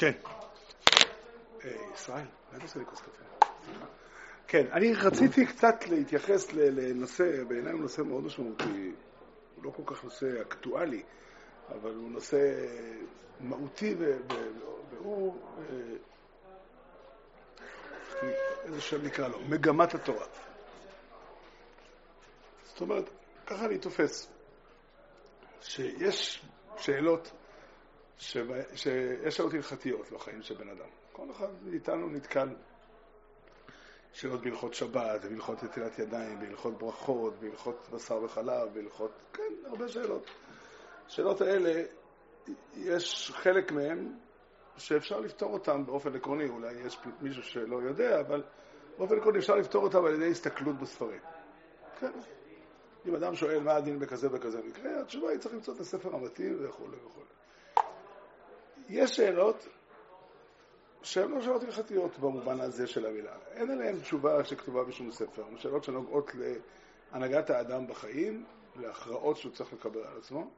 [0.00, 0.12] כן.
[1.64, 3.46] אה, ישראל, אולי תעשה לי כוס קפה.
[4.46, 8.92] כן, אני רציתי קצת להתייחס לנושא, בעיניי הוא נושא מאוד משמעותי,
[9.56, 11.02] הוא לא כל כך נושא אקטואלי,
[11.68, 12.38] אבל הוא נושא
[13.40, 13.94] מהותי
[14.90, 15.96] והוא, אה,
[18.64, 20.26] איזה שם נקרא לו, מגמת התורה.
[22.64, 23.10] זאת אומרת,
[23.46, 24.28] ככה אני תופס,
[25.60, 26.42] שיש
[26.76, 27.32] שאלות,
[28.20, 30.88] שיש שאלות הלכתיות בחיים של בן אדם.
[31.12, 32.48] כל אחד מאיתנו נתקל
[34.12, 40.26] שאלות בהלכות שבת, בהלכות נטילת ידיים, בהלכות ברכות, בהלכות בשר וחלב, בהלכות, כן, הרבה שאלות.
[41.06, 41.82] השאלות האלה,
[42.74, 44.12] יש חלק מהן
[44.76, 48.42] שאפשר לפתור אותן באופן עקרוני, אולי יש מישהו שלא יודע, אבל
[48.98, 51.20] באופן עקרוני אפשר לפתור אותן על ידי הסתכלות בספרים.
[52.00, 52.12] כן.
[53.06, 56.56] אם אדם שואל מה הדין בכזה וכזה מקרה, התשובה היא צריך למצוא את הספר המתאים
[56.60, 57.39] וכו' וכו'.
[58.90, 59.68] יש שאלות
[61.02, 63.32] שהן לא שאלות הלכתיות במובן הזה של המילה.
[63.52, 65.44] אין עליהן תשובה שכתובה בשום ספר.
[65.44, 66.30] הן שאלות שנוגעות
[67.12, 68.44] להנהגת האדם בחיים,
[68.76, 70.50] להכרעות שהוא צריך לקבל על עצמו,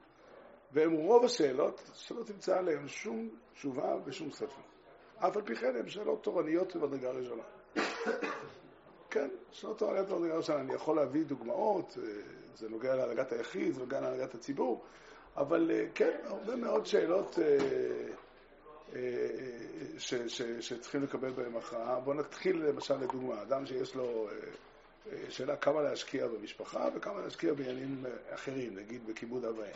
[0.71, 4.61] והן רוב השאלות שלא תמצא עליהן שום תשובה בשום ספר.
[5.17, 7.43] אף על פי כן הן שאלות תורניות במדרגה ראשונה.
[9.09, 10.59] כן, שאלות תורניות במדרגה ראשונה.
[10.59, 12.09] אני יכול להביא דוגמאות, אה,
[12.55, 14.83] זה נוגע להנהגת היחיד, זה נוגע להנהגת הציבור,
[15.37, 18.97] אבל אה, כן, הרבה מאוד שאלות אה,
[19.97, 21.99] ש, ש, שצריכים לקבל בהם הכרעה.
[21.99, 24.27] בואו נתחיל למשל לדוגמה, אדם שיש לו
[25.29, 29.67] שאלה כמה להשקיע במשפחה וכמה להשקיע בעניינים אחרים, נגיד בכיבוד אב ואם.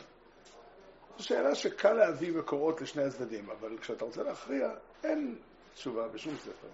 [1.18, 4.70] זו שאלה שקל להביא מקורות לשני הצדדים, אבל כשאתה רוצה להכריע,
[5.04, 5.38] אין
[5.74, 6.68] תשובה בשום ספר.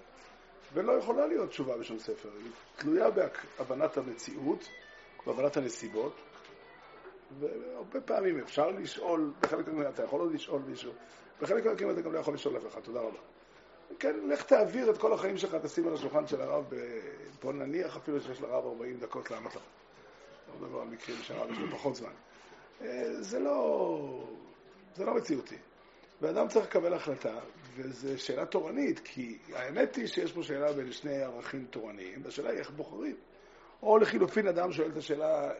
[0.72, 2.28] ולא יכולה להיות תשובה בשום ספר.
[2.38, 4.68] היא תלויה בהבנת המציאות,
[5.26, 6.14] בהבנת הנסיבות,
[7.38, 10.92] והרבה פעמים אפשר לשאול, בחלק מהמקרים אתה יכול עוד לשאול מישהו,
[11.40, 13.18] בחלק מהמקרים אתה גם לא יכול לשאול אף אחד, תודה רבה.
[13.98, 16.64] כן, לך תעביר את כל החיים שלך, תשים על השולחן של הרב,
[17.42, 19.62] בוא נניח אפילו שיש לרב 40 דקות לענות לך.
[20.48, 22.12] לא מדבר על מקרים שהרב יש לו פחות זמן.
[22.82, 24.24] אה, זה לא,
[24.94, 25.56] זה לא מציאותי.
[26.20, 27.38] ואדם צריך לקבל החלטה,
[27.76, 32.58] וזו שאלה תורנית, כי האמת היא שיש פה שאלה בין שני ערכים תורניים, והשאלה היא
[32.58, 33.16] איך בוחרים.
[33.82, 35.52] או לחילופין, אדם שואל את השאלה,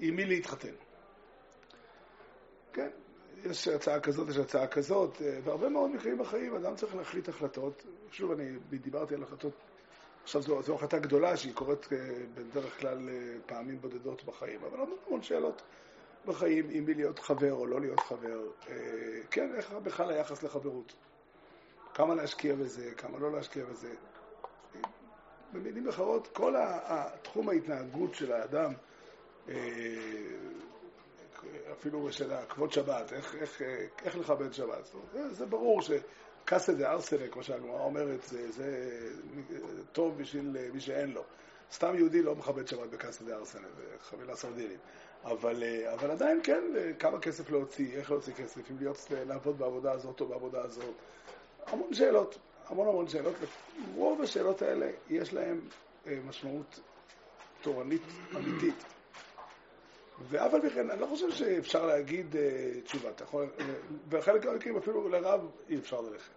[0.00, 0.74] עם מי להתחתן.
[2.72, 2.88] כן,
[3.44, 7.84] יש הצעה כזאת, יש הצעה כזאת, אה, והרבה מאוד מקרים בחיים אדם צריך להחליט החלטות.
[8.10, 9.52] שוב, אני דיברתי על החלטות,
[10.22, 11.98] עכשיו זו, זו החלטה גדולה שהיא קורית אה,
[12.34, 13.14] בדרך כלל אה,
[13.46, 15.62] פעמים בודדות בחיים, אבל עוד המון שאלות
[16.26, 18.40] בחיים, אם מי להיות חבר או לא להיות חבר.
[19.30, 20.94] כן, איך בכלל היחס לחברות?
[21.94, 23.94] כמה להשקיע בזה, כמה לא להשקיע בזה.
[25.52, 28.72] במילים אחרות, כל התחום ההתנהגות של האדם,
[31.72, 33.62] אפילו של כבוד שבת, איך, איך,
[34.04, 34.90] איך לכבד שבת.
[35.12, 38.88] זה, זה ברור שקאסה דה ארסלה, כמו שהגמרא אומרת, זה, זה
[39.92, 41.22] טוב בשביל מי שאין לו.
[41.72, 44.80] סתם יהודי לא מכבד שבת בקאסה דה ארסלה, זה חבילה סרדינית.
[45.24, 45.62] אבל,
[45.94, 46.62] אבל עדיין כן,
[46.98, 50.94] כמה כסף להוציא, איך להוציא כסף, אם להיות, לעבוד בעבודה הזאת או בעבודה הזאת.
[51.66, 53.34] המון שאלות, המון המון שאלות.
[53.94, 55.60] רוב השאלות האלה יש להן
[56.06, 56.80] אה, משמעות
[57.62, 58.02] תורנית
[58.36, 58.84] אמיתית.
[60.28, 62.36] ואף על פי כן, אני לא חושב שאפשר להגיד uh,
[62.84, 63.10] תשובה.
[63.10, 63.46] אתה יכול,
[64.08, 66.32] בחלק מהמקרים אפילו לרב אי אפשר ללכת.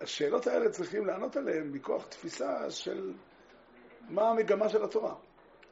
[0.00, 3.12] והשאלות האלה צריכים לענות עליהן מכוח תפיסה של
[4.08, 5.14] מה המגמה של התורה.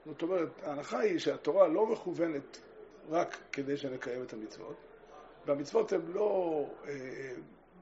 [0.06, 2.58] זאת אומרת, ההנחה היא שהתורה לא מכוונת
[3.10, 4.76] רק כדי שנקיים את המצוות,
[5.46, 6.92] והמצוות הן לא אה,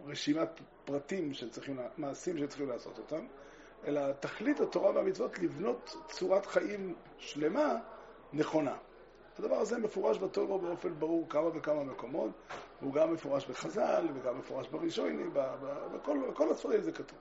[0.06, 0.48] רשימת
[0.84, 3.26] פרטים שצריכים, מעשים שצריכים לעשות אותם,
[3.86, 7.74] אלא תכלית התורה והמצוות לבנות צורת חיים שלמה,
[8.32, 8.76] נכונה.
[9.38, 12.30] הדבר הזה מפורש בתורה באופן ברור כמה וכמה מקומות,
[12.80, 15.30] הוא גם מפורש בחז"ל וגם מפורש בראשונים,
[15.94, 17.18] בכל, בכל הספרים זה כתוב.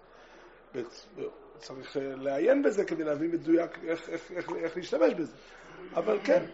[1.58, 5.36] צריך אה, לעיין בזה כדי להבין מדויק איך, איך, איך, איך להשתמש בזה.
[5.94, 6.46] אבל כן,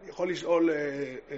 [0.00, 0.76] אני יכול לשאול אה,
[1.30, 1.36] אה,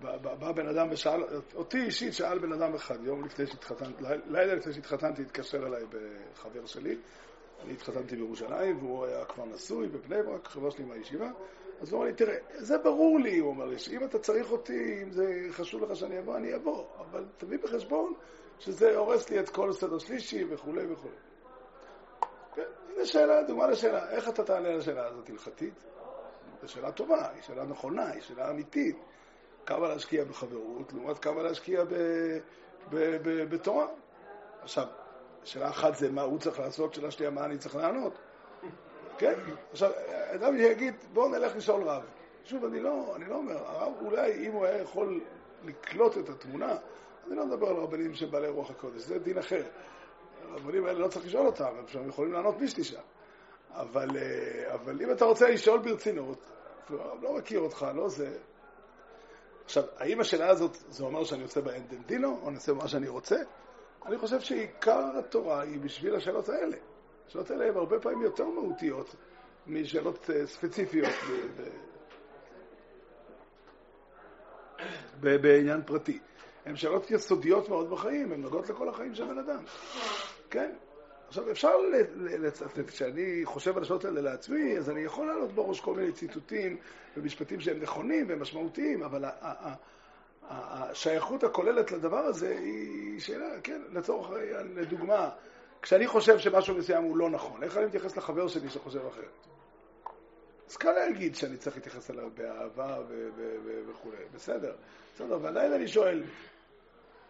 [0.00, 1.22] בא בן אדם ושאל,
[1.54, 5.82] אותי אישית שאל בן אדם אחד, יום לפני שהתחתנתי, לילה לפני שהתחתנתי, התקשר אליי
[6.32, 6.96] בחבר שלי,
[7.64, 11.30] אני התחתנתי בירושלים, והוא היה כבר נשוי בבני ברק, חבר שלי מהישיבה,
[11.80, 15.02] אז הוא אמר לי, תראה, זה ברור לי, הוא אמר לי, שאם אתה צריך אותי,
[15.02, 18.14] אם זה חשוב לך שאני אבוא, אני אבוא, אבל תביא בחשבון
[18.58, 21.14] שזה הורס לי את כל סדר שלישי וכולי וכולי.
[22.54, 22.62] כן,
[22.94, 25.74] הנה שאלה, דוגמה לשאלה, איך אתה תענה לשאלה הזאת הלכתית?
[26.62, 28.96] זו שאלה טובה, היא שאלה נכונה, היא שאלה אמיתית.
[29.66, 31.94] כמה להשקיע בחברות, לעומת כמה להשקיע ב,
[32.90, 33.86] ב, ב, בתורה.
[34.62, 34.86] עכשיו,
[35.44, 38.18] שאלה אחת זה מה הוא צריך לעשות, שאלה שנייה מה אני צריך לענות.
[39.18, 39.34] כן?
[39.72, 39.90] עכשיו,
[40.34, 42.02] אדם יגיד, בואו נלך לשאול רב.
[42.44, 45.20] שוב, אני לא, אני לא אומר, הרב אולי אם הוא היה יכול
[45.64, 46.76] לקלוט את התמונה,
[47.26, 49.62] אני לא מדבר על רבנים שהם בעלי רוח הקודש, זה דין אחר.
[50.50, 53.00] הרבנים האלה לא צריך לשאול אותם, הם יכולים לענות מי שתשאל.
[53.70, 56.38] אבל, אה, אבל אם אתה רוצה לשאול ברצינות,
[57.22, 58.38] לא מכיר אותך, לא זה.
[59.70, 63.36] עכשיו, האם השאלה הזאת, זה אומר שאני עושה באנדנדינו, או אני עושה מה שאני רוצה?
[64.06, 66.76] אני חושב שעיקר התורה היא בשביל השאלות האלה.
[67.26, 69.14] השאלות האלה הן הרבה פעמים יותר מהותיות
[69.66, 71.14] משאלות אה, ספציפיות
[75.20, 76.18] בעניין פרטי.
[76.64, 79.64] הן שאלות יסודיות מאוד בחיים, הן נוגעות לכל החיים של בן אדם.
[80.50, 80.74] כן?
[81.30, 81.76] עכשיו, אפשר
[82.16, 86.76] לצטט, כשאני חושב על השאלות האלה לעצמי, אז אני יכול לעלות בראש כל מיני ציטוטים
[87.16, 89.24] ומשפטים שהם נכונים והם משמעותיים, אבל
[90.48, 94.30] השייכות הכוללת לדבר הזה היא שאלה, כן, לצורך,
[94.74, 95.30] לדוגמה,
[95.82, 99.46] כשאני חושב שמשהו מסוים הוא לא נכון, איך אני מתייחס לחבר שלי שחושב אחרת?
[100.70, 102.98] אז קל להגיד שאני צריך להתייחס אליו באהבה
[103.88, 104.72] וכו', בסדר,
[105.14, 106.22] בסדר, ועדיין אני שואל,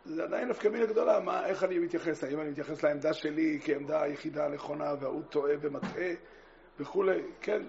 [0.04, 4.02] זה עדיין נפקא מינה גדולה, מה, איך אני מתייחס, האם אני מתייחס לעמדה שלי כעמדה
[4.02, 6.12] היחידה הנכונה וההוא טועה ומטעה
[6.80, 7.62] וכולי, כן,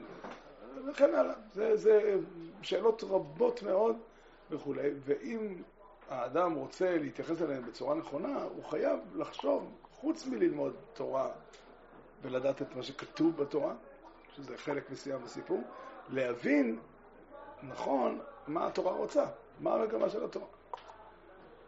[0.87, 1.33] וכן הלאה.
[1.53, 2.15] זה, זה
[2.61, 3.95] שאלות רבות מאוד
[4.51, 5.61] וכולי, ואם
[6.09, 11.29] האדם רוצה להתייחס אליהן בצורה נכונה, הוא חייב לחשוב, חוץ מללמוד תורה
[12.21, 13.73] ולדעת את מה שכתוב בתורה,
[14.35, 15.61] שזה חלק מסוים בסיפור,
[16.09, 16.79] להבין
[17.63, 19.25] נכון מה התורה רוצה,
[19.59, 20.60] מה המגמה של התורה.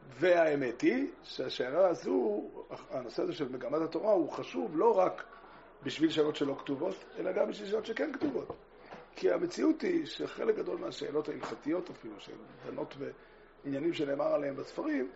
[0.09, 2.49] והאמת היא שהשאלה הזו,
[2.89, 5.23] הנושא הזה של מגמת התורה הוא חשוב לא רק
[5.83, 8.47] בשביל שאלות שלא כתובות, אלא גם בשביל שאלות שכן כתובות.
[9.15, 12.35] כי המציאות היא שחלק גדול מהשאלות ההלכתיות אפילו, שהן
[12.65, 12.95] דנות
[13.63, 15.11] בעניינים שנאמר עליהם בספרים,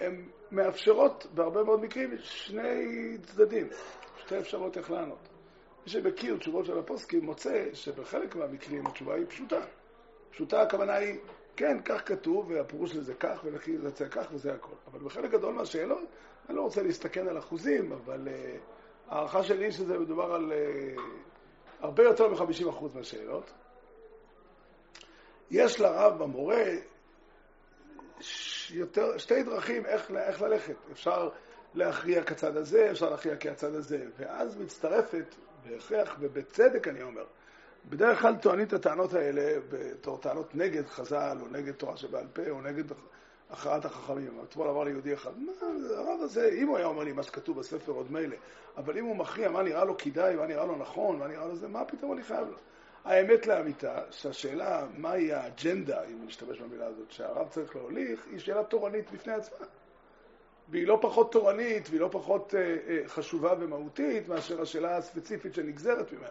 [0.00, 3.68] הן מאפשרות בהרבה מאוד מקרים שני צדדים,
[4.16, 5.28] שתי אפשרויות איך לענות.
[5.84, 9.60] מי שמכיר תשובות של הפוסקים מוצא שבחלק מהמקרים התשובה היא פשוטה.
[10.30, 11.18] פשוטה הכוונה היא
[11.56, 14.74] כן, כך כתוב, והפירוש לזה כך, ולכי זה יצא כך, וזה הכל.
[14.86, 16.08] אבל בחלק גדול מהשאלות,
[16.48, 18.60] אני לא רוצה להסתכן על אחוזים, אבל uh,
[19.08, 21.00] הערכה שלי שזה מדובר על uh,
[21.80, 23.50] הרבה יותר מ-50% מהשאלות.
[25.50, 26.64] יש לרב במורה
[28.70, 30.76] יותר, שתי דרכים איך, איך ללכת.
[30.92, 31.28] אפשר
[31.74, 37.24] להכריע כצד הזה, אפשר להכריע כצד הזה, ואז מצטרפת, בהכרח ובצדק אני אומר,
[37.88, 42.50] בדרך כלל טוענים את הטענות האלה בתור טענות נגד חז"ל, או נגד תורה שבעל פה,
[42.50, 42.84] או נגד
[43.50, 44.40] הכרעת החכמים.
[44.48, 45.52] אתמול אמר לי יהודי אחד, מה,
[45.96, 48.36] הרב הזה, אם הוא היה אומר לי מה שכתוב בספר עוד מילא,
[48.76, 51.56] אבל אם הוא מכריע מה נראה לו כדאי, מה נראה לו נכון, מה נראה לו
[51.56, 52.56] זה, מה פתאום אני חייב לו?
[53.04, 59.10] האמת לאמיתה, שהשאלה מהי האג'נדה, אם נשתמש במילה הזאת, שהרב צריך להוליך, היא שאלה תורנית
[59.10, 59.66] בפני עצמה.
[60.68, 66.12] והיא לא פחות תורנית, והיא לא פחות אה, אה, חשובה ומהותית מאשר השאלה הספציפית שנגזרת
[66.12, 66.28] ממנה.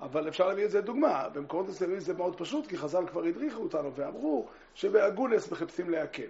[0.00, 1.28] אבל אפשר להביא את זה דוגמה.
[1.28, 6.28] במקומות מסוימים זה מאוד פשוט, כי חז"ל כבר הדריכו אותנו ואמרו שבאגונס מחפשים להקל.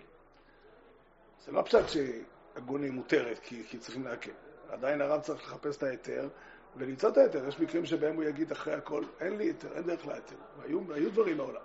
[1.44, 4.30] זה לא פשוט שאגוני מותרת כי, כי צריכים להקל.
[4.70, 6.28] עדיין הרב צריך לחפש את ההיתר
[6.76, 7.48] ולמצוא את ההיתר.
[7.48, 10.36] יש מקרים שבהם הוא יגיד אחרי הכל, אין לי היתר, אין דרך להיתר.
[10.62, 11.60] היו, היו דברים מעולם.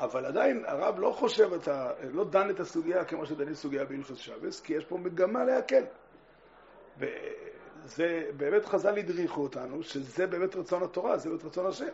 [0.00, 4.60] אבל עדיין הרב לא חושב, ה, לא דן את הסוגיה כמו שדנים סוגיה בהלכות שבס,
[4.60, 5.84] כי יש פה מגמה להקל.
[7.84, 11.92] זה באמת חז"ל הדריכו אותנו, שזה באמת רצון התורה, זה באמת רצון השם.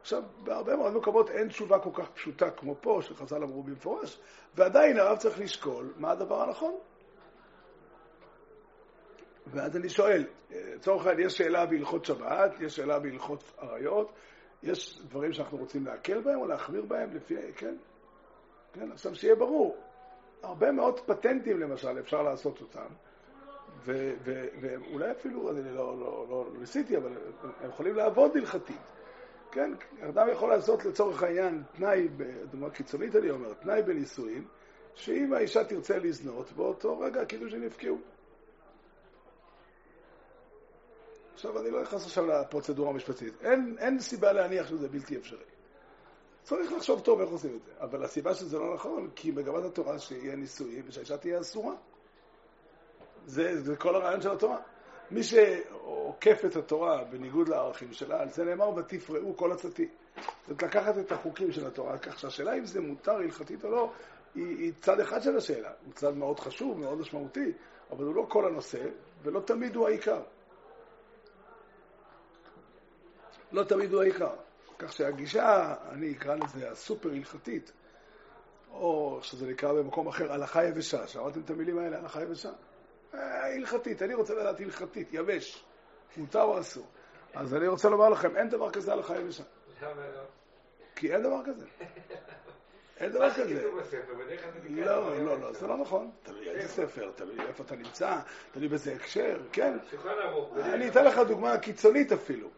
[0.00, 4.18] עכשיו, בהרבה מאוד מקומות אין תשובה כל כך פשוטה כמו פה, שחז"ל אמרו במפורש,
[4.54, 6.74] ועדיין הרב צריך לשקול מה הדבר הנכון.
[9.46, 14.12] ואז אני שואל, לצורך העניין יש שאלה בהלכות שבת, יש שאלה בהלכות עריות,
[14.62, 17.76] יש דברים שאנחנו רוצים להקל בהם או להחמיר בהם לפי, כן?
[18.72, 19.76] כן, עכשיו שיהיה ברור,
[20.42, 22.86] הרבה מאוד פטנטים למשל אפשר לעשות אותם,
[23.84, 27.12] ואולי אפילו, אני לא, לא, לא, לא ניסיתי, אבל
[27.60, 28.76] הם יכולים לעבוד הלכתית.
[29.52, 32.08] כן, אדם יכול לעשות לצורך העניין תנאי,
[32.50, 34.48] דוגמה קיצונית אני אומר, תנאי בנישואים,
[34.94, 37.98] שאם האישה תרצה לזנות, באותו רגע הקידושים יפקעו.
[41.34, 43.34] עכשיו, אני לא נכנס עכשיו לפרוצדורה המשפטית.
[43.42, 45.44] אין, אין סיבה להניח שזה בלתי אפשרי.
[46.42, 47.72] צריך לחשוב טוב איך עושים את זה.
[47.80, 51.74] אבל הסיבה שזה לא נכון, כי מגמת התורה שיהיה נישואים ושהאישה תהיה אסורה.
[53.26, 54.58] זה, זה כל הרעיון של התורה.
[55.10, 59.88] מי שעוקף את התורה בניגוד לערכים שלה, על זה נאמר ותפרעו כל עצתי.
[60.48, 63.92] זאת לקחת את החוקים של התורה, כך שהשאלה אם זה מותר הלכתית או לא,
[64.34, 65.70] היא, היא צד אחד של השאלה.
[65.84, 67.52] הוא צד מאוד חשוב, מאוד משמעותי,
[67.90, 68.82] אבל הוא לא כל הנושא,
[69.22, 70.22] ולא תמיד הוא העיקר.
[73.52, 74.34] לא תמיד הוא העיקר.
[74.78, 77.72] כך שהגישה, אני אקרא לזה הסופר הלכתית,
[78.70, 81.06] או שזה נקרא במקום אחר, הלכה יבשה.
[81.06, 82.50] שמעתם את המילים האלה, הלכה יבשה?
[83.18, 85.64] הלכתית, אני רוצה לדעת הלכתית, יבש,
[86.16, 86.86] מותר או אסור.
[87.34, 89.42] אז אני רוצה לומר לכם, אין דבר כזה הלכה יבשה.
[90.96, 91.66] כי אין דבר כזה.
[93.00, 93.62] אין דבר כזה.
[94.68, 96.10] לא, לא, לא, זה לא נכון.
[96.22, 98.18] תלוי איזה ספר, תלוי איפה אתה נמצא,
[98.52, 99.78] תלוי באיזה הקשר, כן.
[100.56, 102.48] אני אתן לך דוגמה קיצונית אפילו.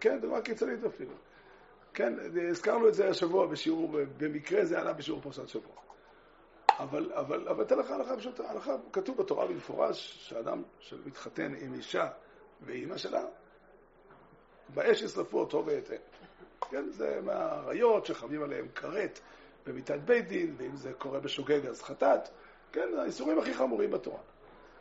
[0.00, 1.12] כן, דוגמה קיצונית אפילו.
[1.94, 2.14] כן,
[2.50, 5.83] הזכרנו את זה השבוע בשיעור, במקרה זה עלה בשיעור פרשת שבוע.
[6.78, 12.08] אבל, אבל, אבל אתן לך הלכה פשוטה, הלכה, כתוב בתורה במפורש שאדם שמתחתן עם אישה
[12.60, 13.24] ואימא שלה,
[14.68, 15.90] באש ישרפו אותו ואת
[16.70, 19.20] כן, זה מהאריות שחמים עליהם כרת
[19.66, 22.28] במיטת בית דין, ואם זה קורה בשוגג אז חטאת,
[22.72, 24.20] כן, האיסורים הכי חמורים בתורה.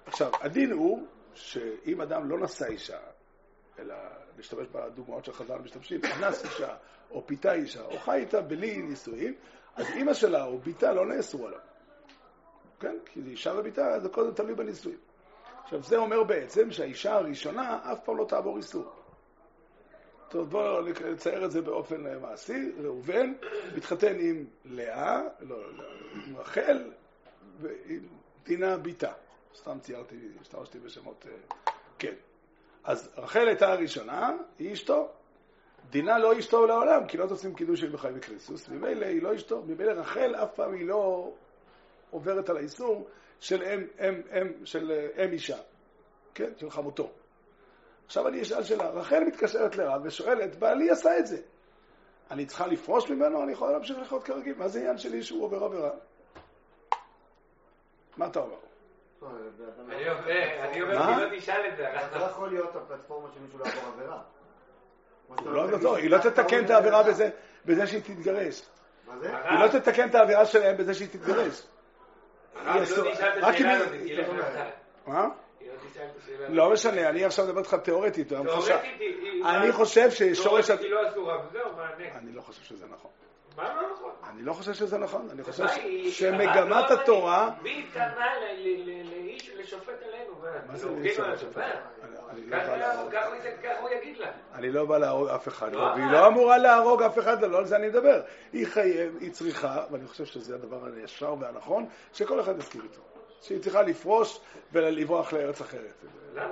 [0.05, 2.97] עכשיו, הדין הוא שאם אדם לא נשא אישה,
[3.79, 3.95] אלא
[4.37, 6.75] להשתמש בדוגמאות של חז"ל משתמשים, אנס אישה,
[7.11, 9.35] או פיתה אישה, או חי איתה בלי נישואים,
[9.75, 11.59] אז אימא שלה או ביתה לא נאסרו עליו.
[12.83, 12.97] כן?
[13.05, 14.97] כי אישה וביתה זה קודם תלוי בנישואים.
[15.63, 18.91] עכשיו, זה אומר בעצם שהאישה הראשונה אף פעם לא תעבור איסור.
[20.29, 22.71] טוב, בואו נצייר את זה באופן אה, מעשי.
[22.83, 23.33] ראובן
[23.75, 25.83] מתחתן עם לאה, לא, לא,
[26.27, 26.91] עם רחל
[27.59, 28.07] ועם
[28.45, 29.11] דינה ביתה.
[29.55, 31.31] סתם ציירתי, השתמשתי בשמות, אה,
[31.99, 32.13] כן.
[32.83, 35.09] אז רחל הייתה הראשונה, היא אשתו.
[35.89, 37.25] דינה לא אשתו לעולם, כי לא
[37.55, 41.33] קידוש של בחיים וקריסוס, ממילא היא לא אשתו, ממילא רחל אף פעם היא לא
[42.13, 43.07] עוברת על האיסור
[43.39, 45.57] של אם, אם, אם, של אה, אם אישה,
[46.35, 47.11] כן, של חמותו.
[48.05, 51.37] עכשיו אני אשאל שאלה, רחל מתקשרת לרב ושואלת, בעלי עשה את זה.
[52.31, 55.63] אני צריכה לפרוש ממנו, אני יכולה להמשיך לחיות כרגיל, מה זה עניין שלי שהוא עובר
[55.63, 55.91] עבירה?
[58.17, 58.57] מה אתה אומר?
[59.91, 61.85] אני אומר, כי לא תשאל את זה.
[62.11, 64.21] זה לא יכול להיות הפלטפורמה של מישהו לעבור עבירה.
[65.45, 67.03] לא, לא, היא לא תתקן את העבירה
[67.65, 68.61] בזה שהיא תתגרש.
[69.07, 69.37] מה זה?
[69.37, 71.63] היא לא תתקן את העבירה שלהם בזה שהיא תתגרש.
[73.41, 73.67] רק אם
[74.03, 74.23] היא...
[75.07, 75.27] מה?
[76.49, 78.33] לא משנה, אני עכשיו מדבר איתך תיאורטית.
[79.45, 80.65] אני חושב ששורש...
[80.65, 81.83] תיאורטית היא לא אסורה, וזהו, מה
[82.17, 83.11] אני לא חושב שזה נכון.
[83.57, 84.11] מה לא נכון?
[84.29, 85.27] אני לא חושב שזה נכון.
[85.31, 85.65] אני חושב
[86.09, 87.49] שמגמת התורה...
[87.61, 88.25] מי התכוונה
[89.11, 90.33] לאיש לשופט עלינו?
[90.67, 90.89] מה זה
[91.33, 91.63] לשופט?
[93.63, 94.27] ככה הוא יגיד לה.
[94.55, 97.75] אני לא בא להרוג אף אחד, והיא לא אמורה להרוג אף אחד, לא על זה
[97.75, 98.21] אני מדבר.
[98.53, 103.01] היא חייב, היא צריכה, ואני חושב שזה הדבר הישר והנכון, שכל אחד יסכים איתו.
[103.41, 104.39] שהיא צריכה לפרוש
[104.71, 105.93] ולברוח לארץ אחרת.
[106.35, 106.49] למה?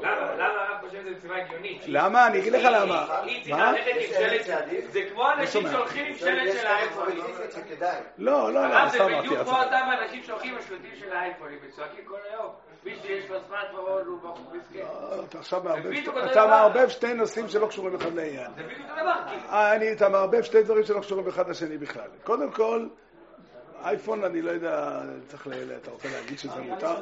[0.00, 0.34] למה?
[0.34, 1.82] למה הרב חושב שזה מצווה הגיונית?
[1.86, 2.26] למה?
[2.26, 3.20] אני אגיד לך למה.
[3.22, 7.24] היא צריכה ללכת עם שלט, זה כמו אנשים שהולכים עם שלט של האייפונים.
[8.18, 12.18] לא, לא, לא, זה בדיוק כמו אותם אנשים שהולכים עם השלטים של האייפונים וצועקים כל
[12.30, 12.52] היום.
[12.84, 13.36] מי שיש לו
[14.06, 14.86] הוא מסכן.
[15.28, 15.62] אתה עכשיו
[16.48, 18.50] מערבב שתי נושאים שלא קשורים אחד לעניין.
[18.56, 19.92] זה בדיוק הדבר.
[19.92, 22.08] אתה מערבב שתי דברים שלא קשורים אחד לשני בכלל.
[22.24, 22.88] קודם כל,
[23.84, 25.52] אייפון, אני לא יודע, צריך ל...
[25.82, 26.94] אתה רוצה להגיד שזה מותר?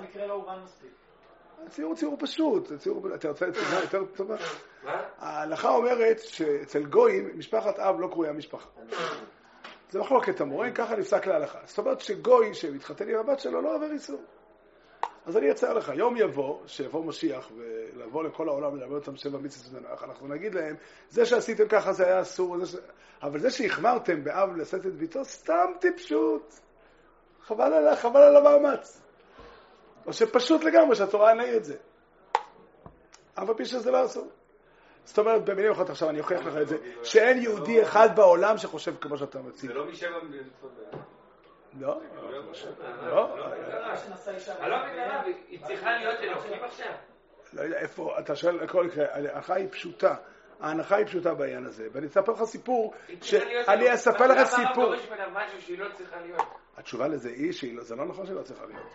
[1.66, 2.72] הציור הוא ציור פשוט,
[3.14, 4.36] אתה רוצה תשובה יותר טובה?
[5.18, 8.68] ההלכה אומרת שאצל גויים, משפחת אב לא קרויה משפחה.
[9.90, 11.58] זה מחלוקת המורה, ככה נפסק להלכה.
[11.64, 14.20] זאת אומרת שגוי שמתחתן עם הבת שלו לא עובר איסור.
[15.26, 19.72] אז אני אצייר לך, יום יבוא, שיבוא משיח ולבוא לכל העולם וללמד אותם שבע מצוות
[19.74, 20.76] ונח, אנחנו נגיד להם,
[21.08, 22.80] זה שעשיתם ככה זה היה אסור, זה ש...
[23.22, 26.60] אבל זה שהחמרתם באב לשאת את ביתו, סתם טיפשות.
[27.42, 29.00] חבל על, חבל על המאמץ.
[30.06, 31.76] או שפשוט לגמרי שהתורה אין את זה.
[33.34, 34.28] אף על פי שזה לא אסור.
[35.04, 38.94] זאת אומרת, במילים אחרות עכשיו אני אוכיח לך את זה, שאין יהודי אחד בעולם שחושב
[39.00, 39.70] כמו שאתה מציג.
[39.70, 40.94] זה לא משבע מצוות
[41.78, 42.00] לא,
[43.06, 43.36] לא.
[44.68, 44.76] לא
[45.48, 46.92] היא צריכה להיות אלוקים עכשיו?
[47.52, 50.14] לא יודע איפה, אתה שואל, הכל יקרה, ההנחה היא פשוטה.
[50.60, 52.94] ההנחה היא פשוטה בעניין הזה, ואני אספר לך סיפור,
[53.68, 54.94] אני אספר לך סיפור.
[55.78, 56.44] לא?
[56.76, 58.86] התשובה לזה היא שזה לא נכון שהיא לא צריכה להיות.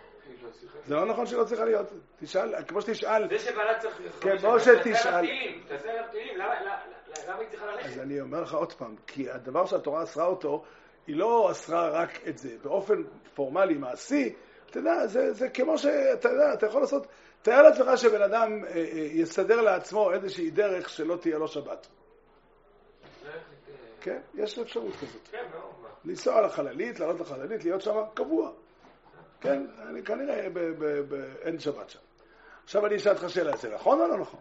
[0.86, 1.86] זה לא נכון שהיא לא צריכה להיות.
[2.20, 3.28] תשאל, כמו שתשאל...
[3.28, 4.00] זה שבעלה צריך...
[4.40, 5.26] כמו שתשאל...
[5.68, 6.54] תעשה עליו תהילים, למה
[7.38, 7.86] היא צריכה ללכת?
[7.86, 10.64] אז אני אומר לך עוד פעם, כי הדבר שהתורה אסרה אותו,
[11.06, 12.56] היא לא אסרה רק את זה.
[12.62, 13.02] באופן
[13.34, 14.34] פורמלי, מעשי,
[14.70, 17.06] אתה יודע, זה, זה כמו שאתה יודע, אתה יכול לעשות...
[17.42, 21.86] תאר לעצמך שבן אדם אה, אה, יסדר לעצמו איזושהי דרך שלא תהיה לו שבת.
[24.00, 25.28] כן, יש אפשרות כזאת.
[25.30, 25.72] כן, ברור.
[26.04, 28.50] לנסוע לחללית, לעלות לחללית, להיות שם קבוע.
[29.40, 30.48] כן, אני כנראה
[31.42, 31.98] אין שבת שם.
[32.64, 34.40] עכשיו אני אשאל אותך שאלה, זה נכון או לא נכון?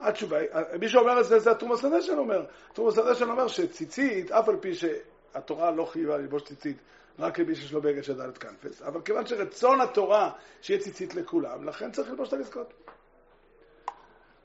[0.00, 0.38] התשובה
[0.80, 2.44] מי שאומר את זה, זה התרומוס הדשן אומר.
[2.70, 6.76] התרומוס הדשן אומר שציצית, אף על פי שהתורה לא חייבה ללבוש ציצית
[7.18, 11.64] רק למי שיש לו בגד של דלת כנפס, אבל כיוון שרצון התורה שיהיה ציצית לכולם,
[11.64, 12.72] לכן צריך ללבוש את המזכות.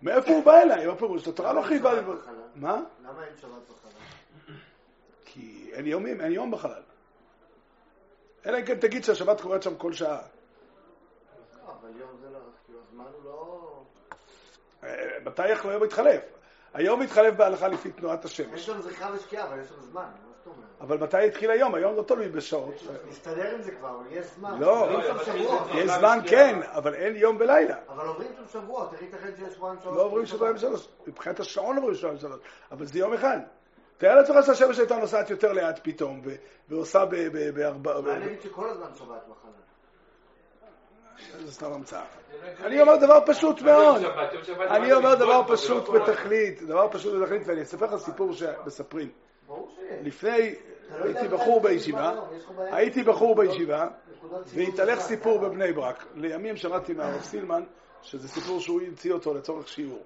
[0.01, 0.87] מאיפה הוא בא אליי?
[0.87, 1.27] מה פירוש?
[1.27, 2.19] התורה לא חייבה ללבוש...
[2.55, 2.81] מה?
[3.03, 4.55] למה אין שבת בחלל?
[5.25, 6.81] כי אין יומים, אין יום בחלל.
[8.45, 10.21] אלא אם כן תגיד שהשבת קורית שם כל שעה.
[11.65, 13.44] אבל יום זה לא, כאילו הזמן הוא לא...
[15.25, 16.21] מתי איך לא יום מתחלף?
[16.73, 18.69] היום מתחלף בהלכה לפי תנועת יש השמש.
[18.69, 20.05] לנו זריחה ושקיעה, אבל יש לנו זמן?
[20.81, 21.75] אבל מתי התחיל היום?
[21.75, 22.75] היום לא תלוי בשעות.
[23.09, 24.59] נסתדר עם זה כבר, אבל יש זמן.
[24.59, 24.89] לא.
[24.99, 25.27] יש
[25.75, 26.19] יש זמן.
[26.27, 27.75] כן, אבל אין יום ולילה.
[27.89, 29.97] אבל עוברים שם שבועות, איך ייתכן שיש שבועיים שלוש?
[29.97, 30.87] לא עוברים שבועיים שלוש.
[31.07, 32.39] מבחינת השעון עוברים שבועיים שלוש.
[32.71, 33.39] אבל זה יום אחד.
[33.97, 36.21] תאר לעצמך שהשמש הייתה נוסעת יותר לאט פתאום,
[36.69, 37.87] ועושה ב-.
[37.87, 39.64] אולי נגיד שכל הזמן שבת מחנה.
[41.45, 42.05] זה סתם המצאה.
[42.59, 44.01] אני אומר דבר פשוט מאוד.
[44.59, 45.99] אני אומר דבר לא פשוט הזמן.
[45.99, 49.09] בתכלית, דבר פשוט בתכלית, ואני אספר לך סיפור שמספרים.
[50.01, 50.55] לפני,
[50.99, 52.13] לא הייתי בחור בישיבה.
[52.57, 53.87] הייתי בחור בישיבה,
[54.45, 54.99] והתהלך.
[54.99, 56.05] סיפור בבני ברק.
[56.15, 57.63] לימים שמעתי מהרב סילמן,
[58.01, 60.03] שזה סיפור שהוא המציא אותו לצורך שיעור.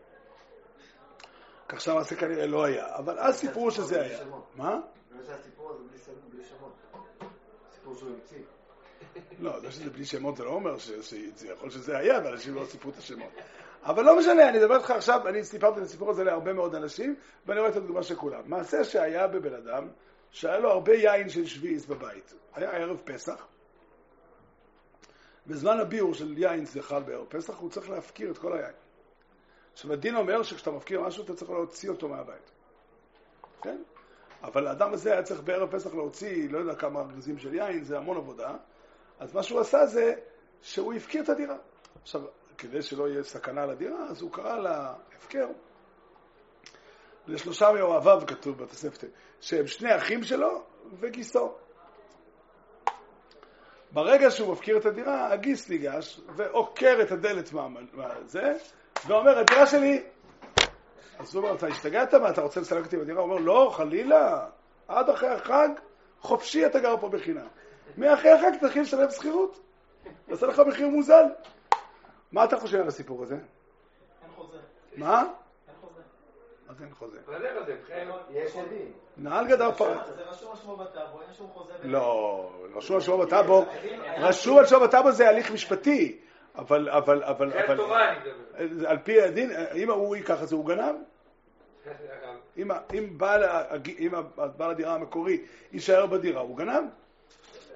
[1.69, 4.19] כך שהמעשה כנראה לא היה, אבל אז סיפרו שזה היה.
[4.55, 4.79] מה?
[5.11, 5.83] חושב שהסיפור הזה
[6.29, 6.73] בלי שמות.
[7.75, 8.58] סיפור שהוא המציא.
[9.39, 12.91] לא, זה שזה בלי שמות זה לא אומר שזה יכול שזה היה, ואנשים לא סיפרו
[12.91, 13.31] את השמות.
[13.83, 17.15] אבל לא משנה, אני אדבר איתך עכשיו, אני סיפרתי את הסיפור הזה להרבה מאוד אנשים,
[17.45, 18.41] ואני רואה את הדוגמה של כולם.
[18.45, 19.87] מעשה שהיה בבן אדם,
[20.31, 22.33] שהיה לו הרבה יין של שביעיס בבית.
[22.53, 23.47] היה ערב פסח,
[25.47, 28.73] בזמן הביאור של יין זה חל בערב פסח, הוא צריך להפקיר את כל היין.
[29.73, 32.51] עכשיו, הדין אומר שכשאתה מפקיר משהו, אתה צריך להוציא אותו מהבית.
[33.61, 33.81] כן?
[34.43, 37.97] אבל האדם הזה היה צריך בערב פסח להוציא, לא יודע כמה ארגזים של יין, זה
[37.97, 38.55] המון עבודה.
[39.19, 40.13] אז מה שהוא עשה זה
[40.61, 41.57] שהוא הפקיר את הדירה.
[42.01, 42.21] עכשיו,
[42.57, 45.47] כדי שלא יהיה סכנה לדירה, אז הוא קרא להפקר
[47.27, 49.03] לשלושה מאוהביו, כתוב בתוספת,
[49.41, 50.63] שהם שני אחים שלו
[50.99, 51.53] וגיסו.
[53.91, 57.53] ברגע שהוא מפקיר את הדירה, הגיס ניגש ועוקר את הדלת
[57.93, 58.53] מהזה,
[59.07, 60.03] ואומר, הדירה שלי.
[61.19, 62.13] אז הוא אומר, אתה השתגעת?
[62.13, 63.21] מה, אתה רוצה לסלק אותי בדירה?
[63.21, 64.47] הוא אומר, לא, חלילה,
[64.87, 65.69] עד אחרי החג,
[66.19, 67.47] חופשי אתה גר פה בחינם.
[67.97, 69.59] מאחרי החג תתחיל לשלם שכירות.
[70.27, 71.23] יעשה לך מחיר מוזל.
[72.31, 73.35] מה אתה חושב על הסיפור הזה?
[73.35, 73.41] אין
[74.35, 74.57] חוזה.
[74.97, 75.19] מה?
[75.67, 76.01] אין חוזה.
[76.67, 77.17] מה זה אין חוזה?
[78.31, 78.91] יש עדים.
[79.17, 80.03] נעל גדר פרה.
[80.15, 81.73] זה רשום על שמו בטאבו, אין שום חוזה.
[81.81, 83.65] בין- לא, רשום על שמו בטאבו.
[84.17, 86.19] רשום על שמו בטאבו זה הליך משפטי.
[86.55, 88.17] אבל, אבל, אבל, אבל, תורה אני
[88.65, 88.89] מדבר.
[88.89, 90.95] על פי הדין, אם הוא ייקח את זה, הוא גנב.
[92.93, 93.43] אם בעל
[94.71, 96.83] הדירה המקורי יישאר בדירה, הוא גנב.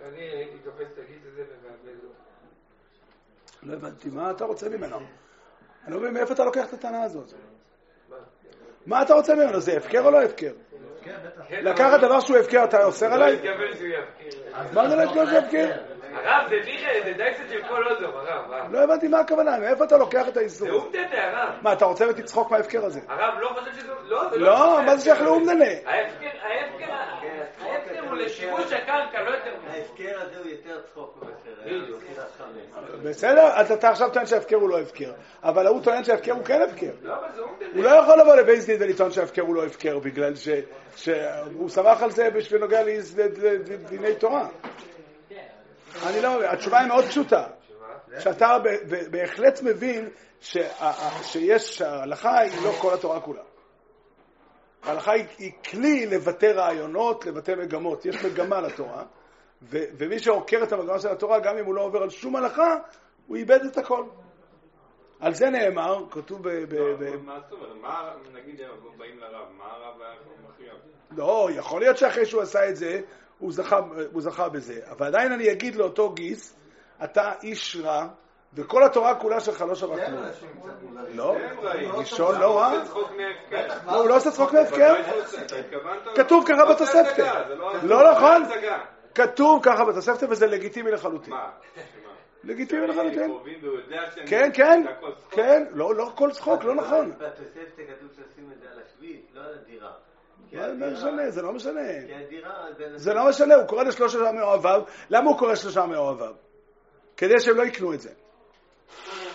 [0.08, 2.10] אני הייתי תופס את הגיס הזה ומעבד לו.
[3.64, 4.98] לא הבנתי, מה אתה רוצה ממנו?
[5.86, 7.34] אני לא מבין מאיפה אתה לוקח את הטענה הזאת.
[8.86, 9.02] מה?
[9.02, 9.60] אתה רוצה ממנו?
[9.60, 10.54] זה הפקר או לא הפקר?
[11.02, 13.40] כן, לקחת דבר שהוא הפקר, אתה אוסר לא עליי?
[14.74, 15.93] מה זה לא התכוון שהוא יפקר?
[16.16, 18.72] הרב, זה קצת של כל אוזו, הרב.
[18.72, 20.86] לא הבנתי מה הכוונה, מאיפה אתה לוקח את האיסור זה הזה?
[20.86, 21.54] אומדנה, הרב.
[21.62, 23.00] מה, אתה רוצה ותצחוק מההפקר הזה?
[23.08, 23.92] הרב לא חושב שזה...
[24.04, 25.66] לא, זה לא, חושב מה זה שייך לאומדנה?
[25.86, 26.94] ההפקר, ההפקר,
[27.62, 29.52] ההפקר הוא לשימוש הקרקע, לא יותר.
[29.70, 31.18] ההפקר הזה הוא יותר צחוק
[32.38, 33.00] חמץ.
[33.04, 35.12] בסדר, אז אתה עכשיו טוען שההפקר הוא לא הפקר.
[35.44, 36.92] אבל הוא טוען שההפקר הוא כן הפקר.
[37.02, 37.14] לא.
[37.76, 40.34] הוא לא יכול לבוא לבייס דין ולטעון שההפקר הוא לא הפקר, בגלל
[40.96, 44.48] שהוא סמך על זה בשביל נוגע לדיני- לדיני תורה.
[46.08, 47.48] אני לא, התשובה היא מאוד פשוטה.
[48.20, 48.58] שאתה
[49.12, 50.10] בהחלט מבין
[50.42, 53.42] שיש, שההלכה היא לא כל התורה כולה.
[54.84, 58.06] ההלכה היא, כלי לבטא רעיונות, לבטא מגמות.
[58.06, 59.04] יש מגמה לתורה,
[59.72, 62.76] ומי שעוקר את המגמה של התורה, גם אם הוא לא עובר על שום הלכה,
[63.28, 64.04] הוא איבד את הכל.
[65.20, 66.50] על זה נאמר, כתוב ב...
[66.70, 67.76] ב מה זאת אומרת?
[67.82, 68.62] מה, נגיד,
[68.98, 70.14] באים לרב, מה הרב היה
[70.50, 70.74] מכריע?
[71.12, 73.02] לא, יכול להיות שאחרי שהוא עשה את זה,
[73.44, 73.80] הוא זכה,
[74.12, 74.80] הוא זכה בזה.
[74.90, 76.56] אבל עדיין אני אגיד לאותו גיס,
[77.04, 78.08] אתה איש רע,
[78.54, 80.24] וכל התורה כולה שלך לא שווה כלום.
[81.14, 81.36] לא.
[81.94, 82.80] ראשון לא רע.
[82.80, 83.92] זה צחוק מההפקר.
[83.92, 84.94] לא, הוא לא עושה צחוק מהפקר.
[86.16, 87.44] כתוב ככה לא, בתוספתא.
[87.84, 88.44] לא נכון.
[89.16, 91.34] כתוב ככה בתוספתא, וזה לגיטימי לחלוטין.
[92.44, 93.38] לגיטימי לחלוטין.
[94.26, 94.86] כן, כן.
[95.32, 97.12] כן, לא, לא כל צחוק, לא נכון.
[97.12, 99.92] בתוספתא כתוב שעושים את זה על השביעית, לא על הדירה.
[100.52, 101.82] מה הדירה- משנה, זה לא משנה.
[102.78, 104.82] בין- זה לא משנה, הוא קורא לשלושה מאוהביו.
[105.10, 106.34] למה הוא קורא שלושה מאוהביו?
[107.18, 108.10] כדי שהם לא יקנו את זה.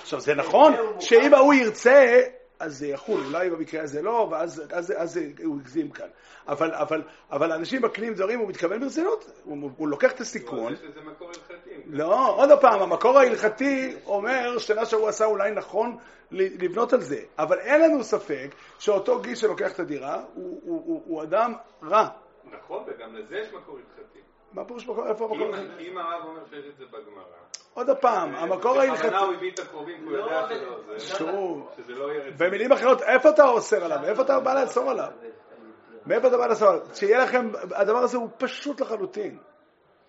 [0.03, 2.21] עכשיו, זה נכון שאם ההוא ירצה,
[2.61, 6.09] אז זה יחול, אולי במקרה הזה לא, ואז אז, אז הוא הגזים כאן.
[6.49, 10.73] אבל, אבל, אבל אנשים מקנים דברים, הוא מתכוון ברצינות, הוא, הוא לוקח את הסיכון.
[10.73, 11.71] יש לזה מקור הלכתי.
[11.87, 15.97] לא, עוד פעם, המקור ההלכתי אומר שמה שהוא עשה אולי נכון
[16.31, 21.03] לבנות על זה, אבל אין לנו ספק שאותו גיס שלוקח את הדירה הוא, הוא, הוא,
[21.07, 22.09] הוא אדם רע.
[22.51, 24.19] נכון, וגם לזה יש מקור הלכתי.
[24.53, 25.09] מה פירוש מקור?
[25.09, 25.89] איפה המקור ההלכתי?
[25.89, 27.25] אם הרב אומר שיש את זה בגמרא,
[27.79, 29.09] עוד פעם, המקור בכוונה ההלכתי...
[29.09, 30.49] הוא הביא את הקרובים, כי הוא לא, יודע.
[31.77, 32.37] שזה לא יהיה רציני.
[32.37, 34.05] במילים אחרות, איפה אתה אוסר עליו?
[34.05, 35.11] איפה אתה בא לאסור עליו?
[36.07, 36.87] מאיפה אתה בא לאסור עליו?
[36.95, 39.39] שיהיה לכם, הדבר הזה הוא פשוט לחלוטין.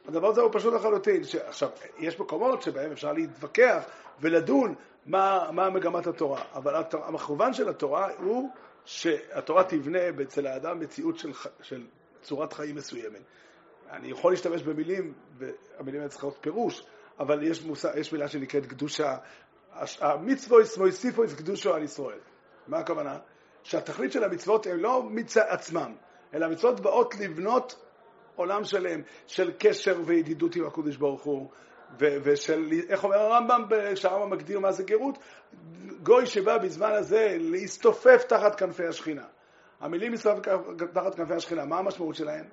[0.08, 1.22] הדבר הזה הוא פשוט לחלוטין.
[1.48, 3.84] עכשיו, יש מקומות שבהם אפשר להתווכח
[4.20, 8.50] ולדון מה, מה מגמת התורה, אבל המכוון של התורה הוא
[8.86, 11.84] שהתורה תבנה אצל האדם מציאות של, של
[12.22, 13.22] צורת חיים מסוימת.
[13.92, 16.84] אני יכול להשתמש במילים, והמילים האלה צריכות פירוש,
[17.20, 19.18] אבל יש, מושג, יש מילה שנקראת קדושה.
[20.02, 22.20] המצווה מויסיפויס קדושו על ישראל.
[22.68, 23.18] מה הכוונה?
[23.64, 25.96] שהתכלית של המצוות הן לא מצד עצמם,
[26.34, 27.86] אלא המצוות באות לבנות
[28.36, 31.50] עולם שלם של קשר וידידות עם הקודש ברוך הוא,
[32.00, 33.64] ו- ושל, איך אומר הרמב"ם,
[33.96, 35.18] שהרמב"ם מגדיר מה זה גרות?
[36.04, 39.26] גוי שבא בזמן הזה להסתופף תחת כנפי השכינה.
[39.80, 40.40] המילים להסתופף
[40.94, 42.46] תחת כנפי השכינה, מה המשמעות שלהם?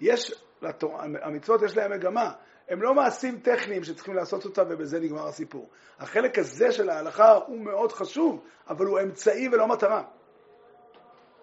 [0.00, 2.32] יש, לתורה, המצוות יש להם מגמה,
[2.68, 5.68] הם לא מעשים טכניים שצריכים לעשות אותם ובזה נגמר הסיפור.
[5.98, 10.02] החלק הזה של ההלכה הוא מאוד חשוב, אבל הוא אמצעי ולא מטרה.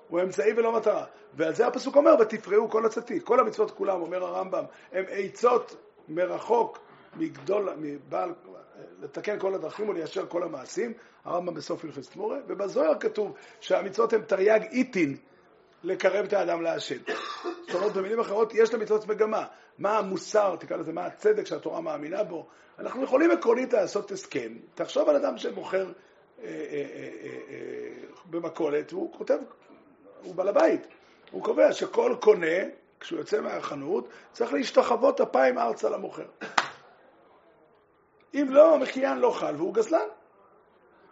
[0.08, 1.06] הוא אמצעי ולא מטרה.
[1.34, 3.20] ועל זה הפסוק אומר, ותפרעו כל עצתי.
[3.24, 5.76] כל המצוות כולם, אומר הרמב"ם, הם עצות
[6.08, 6.80] מרחוק
[7.16, 8.34] מגדול, מבעל,
[9.02, 10.94] לתקן כל הדרכים וליישר כל המעשים,
[11.26, 15.18] הרמב"ם בסוף הלכת תמורה, ובזוהר כתוב שהמצוות הן תרי"ג איתין
[15.86, 16.98] לקרב את האדם להשם.
[17.68, 19.46] זאת אומרת, במילים אחרות, יש למצוות מגמה.
[19.78, 22.48] מה המוסר, תקרא לזה, מה הצדק שהתורה מאמינה בו.
[22.80, 24.54] אנחנו יכולים עקרונית לעשות הסכם.
[24.76, 26.86] תחשוב על אדם שמוכר אה, אה,
[27.24, 27.90] אה,
[28.30, 29.38] במכולת, והוא כותב,
[30.24, 30.88] הוא בעל הבית.
[31.32, 32.58] הוא קובע שכל קונה,
[33.00, 36.26] כשהוא יוצא מהחנות, צריך להשתחוות אפיים ארצה למוכר.
[38.34, 40.08] אם לא, המחיין לא חל והוא גזלן.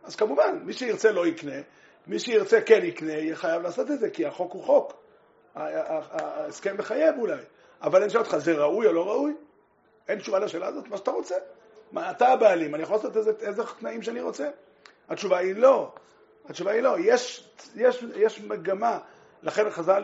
[0.03, 1.61] אז כמובן, מי שירצה לא יקנה,
[2.07, 4.93] מי שירצה כן יקנה, יהיה חייב לעשות את זה, כי החוק הוא חוק.
[5.55, 7.41] ההסכם מחייב אולי.
[7.81, 9.33] אבל אני שואל אותך, זה ראוי או לא ראוי?
[10.07, 11.35] אין תשובה לשאלה הזאת, מה שאתה רוצה.
[11.91, 14.49] מה, אתה הבעלים, אני יכול לעשות איזה, איזה תנאים שאני רוצה?
[15.09, 15.91] התשובה היא לא.
[16.45, 16.95] התשובה היא לא.
[16.99, 18.99] יש, יש, יש מגמה.
[19.43, 20.03] לכן חז"ל,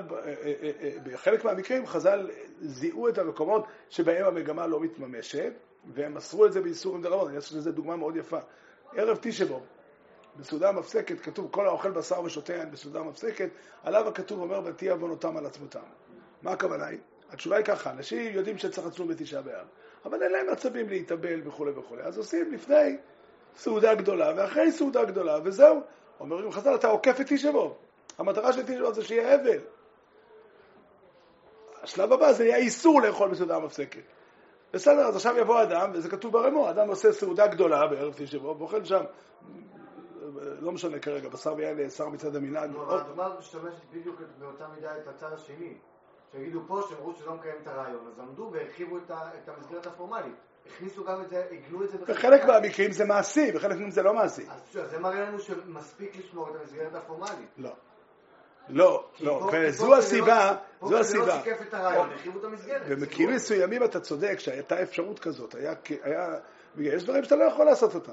[1.04, 2.30] בחלק מהמקרים, חז"ל
[2.62, 5.54] זיהו את המקומות שבהם המגמה לא מתממשת,
[5.94, 7.30] והם מסרו את זה באיסורים דרמות.
[7.38, 8.40] יש לזה דוגמה מאוד יפה.
[8.96, 9.62] ערב תשבו,
[10.40, 13.50] בסעודה מפסקת, כתוב כל האוכל בשר ושותה יין בסעודה מפסקת,
[13.84, 15.80] עליו הכתוב אומר ותהי עוונותם על עצמותם.
[16.42, 17.00] מה הכוונה היא?
[17.32, 19.68] התשובה היא ככה, אנשים יודעים שצריך לצום בתשעה באב,
[20.06, 22.98] אבל אין להם עצבים להתאבל וכולי וכולי, אז עושים לפני
[23.56, 25.82] סעודה גדולה ואחרי סעודה גדולה, וזהו.
[26.20, 27.76] אומרים חז"ל, אתה עוקף את תשבו.
[28.18, 29.60] המטרה של תשבו זה שיהיה אבל.
[31.82, 34.02] השלב הבא זה יהיה איסור לאכול בסעודה המפסקת.
[34.74, 38.86] בסדר, אז עכשיו יבוא אדם, וזה כתוב ברמו, אדם עושה סעודה גדולה בערב תשבו, ואוכל
[38.86, 39.04] שם,
[40.60, 42.72] לא משנה כרגע, בשר ויין נאסר מצד המנהג.
[42.74, 45.74] לא, הדוגמה משתמשת בדיוק באותה מידה את הצד השני.
[46.32, 49.12] שיגידו פה שאמרו שלא מקיים את הרעיון, אז עמדו והרחיבו את,
[49.48, 50.36] המסגרת הפורמלית.
[50.76, 54.14] הכניסו גם את זה, עיגנו את זה בחלק מהמקרים זה מעשי, בחלק מהמקרים זה לא
[54.14, 54.46] מעשי.
[54.50, 57.50] אז זה מראה לנו שמספיק לשמור את המסגרת הפורמלית.
[57.58, 57.72] לא.
[58.70, 61.26] לא, לא, וזו פה הסיבה, פה זו זה הסיבה.
[61.26, 62.88] לא שיקף את הרעיון, הרחיבו את המסגרת.
[62.88, 65.74] במקרים מסוימים אתה צודק שהייתה אפשרות כזאת, היה,
[66.78, 68.12] יש דברים שאתה לא יכול לעשות אותם.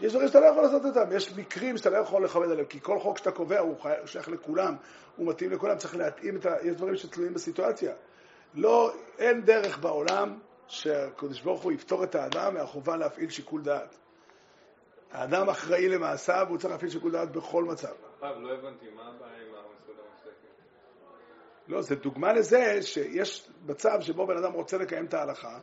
[0.00, 2.80] יש דברים שאתה לא יכול לעשות אותם, יש מקרים שאתה לא יכול לכבד עליהם, כי
[2.80, 3.76] כל חוק שאתה קובע הוא
[4.06, 4.76] שייך לכולם,
[5.16, 6.54] הוא מתאים לכולם, צריך להתאים את ה...
[6.62, 7.94] יש דברים שתלויים בסיטואציה.
[8.54, 13.96] לא, אין דרך בעולם שהקדוש ברוך הוא יפטור את האדם מהחובה להפעיל שיקול דעת.
[15.12, 17.92] האדם אחראי למעשיו, והוא צריך להפעיל שיקול דעת בכל מצב.
[18.20, 20.32] הרב, לא הבנתי, מה הבעיה עם המסעודה המפסקת?
[21.68, 25.58] לא, זה דוגמה לזה שיש מצב שבו בן אדם רוצה לקיים את ההלכה,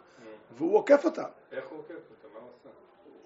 [0.51, 1.25] והוא עוקף אותה.
[1.51, 2.18] איך הוא עוקף אותה?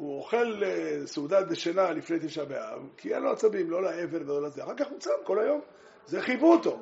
[0.03, 4.41] הוא אוכל אה, סעודת דשנה לפני תשעה באב, כי אין לו עצבים, לא לאבל ולא
[4.41, 4.63] לזה.
[4.63, 5.61] אחר כך הוא צם כל היום.
[6.05, 6.79] זה חייבו אותו.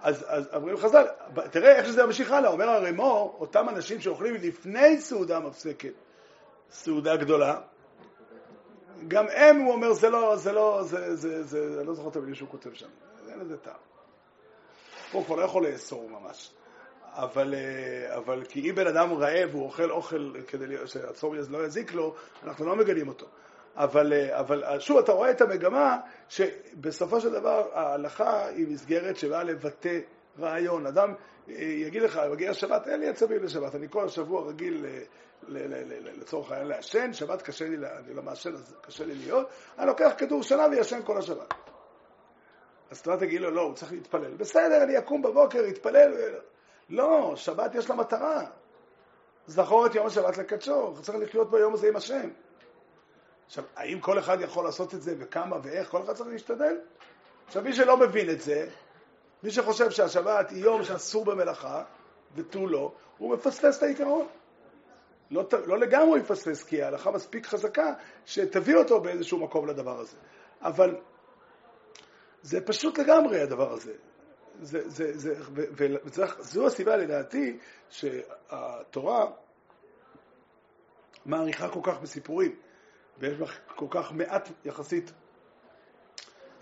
[0.00, 1.06] אז, אז אומרים חז"ל,
[1.50, 2.50] תראה איך שזה ממשיך הלאה.
[2.50, 5.92] אומר הרמו, אותם אנשים שאוכלים לפני סעודה מפסקת,
[6.70, 7.60] סעודה גדולה,
[9.08, 12.16] גם הם, הוא אומר, זה לא, זה לא, זה, זה, זה, אני לא זוכר את
[12.16, 12.88] המילים שהוא כותב שם.
[13.28, 13.74] אין לזה טעם.
[15.12, 16.50] פה כבר לא יכול לאסור ממש.
[17.14, 21.94] אבל, אה, אבל כי אם בן אדם רעב, הוא אוכל אוכל כדי שהצום לא יזיק
[21.94, 23.26] לו, אנחנו לא מגלים אותו.
[23.76, 29.16] אבל, אה, אבל אה, שוב, אתה רואה את המגמה שבסופו של דבר ההלכה היא מסגרת
[29.16, 29.98] שבאה לבטא
[30.38, 30.86] רעיון.
[30.86, 31.14] אדם
[31.48, 34.86] יגיד לך, מגיע שבת, אין לי עצבים לשבת, אני כל השבוע רגיל
[36.18, 40.12] לצורך העניין לעשן, שבת קשה לי, אני לא מעשן, אז קשה לי להיות, אני לוקח
[40.18, 41.54] כדור שנה וישן כל השבת.
[42.90, 44.34] אז אתה תגיד לו, לא, הוא צריך להתפלל.
[44.36, 46.12] בסדר, אני אקום בבוקר, אתפלל.
[46.90, 48.46] לא, שבת יש לה מטרה.
[49.46, 52.30] זכור את יום השבת לקדשו, צריך לחיות ביום הזה עם השם.
[53.46, 55.90] עכשיו, האם כל אחד יכול לעשות את זה וכמה ואיך?
[55.90, 56.76] כל אחד צריך להשתדל.
[57.46, 58.68] עכשיו, מי שלא מבין את זה,
[59.42, 61.84] מי שחושב שהשבת היא יום שאסור במלאכה,
[62.34, 64.26] ותו לא, הוא מפספס את העיקרון.
[65.30, 67.92] לא, לא לגמרי הוא יפספס, כי ההלכה מספיק חזקה
[68.26, 70.16] שתביא אותו באיזשהו מקום לדבר הזה.
[70.62, 70.96] אבל
[72.42, 73.92] זה פשוט לגמרי הדבר הזה.
[74.62, 77.58] זה, זה, זה, ו- ו- וצריך, זו הסיבה לדעתי
[77.90, 79.26] שהתורה
[81.26, 82.56] מעריכה כל כך בסיפורים,
[83.18, 85.12] ויש בה כל כך מעט יחסית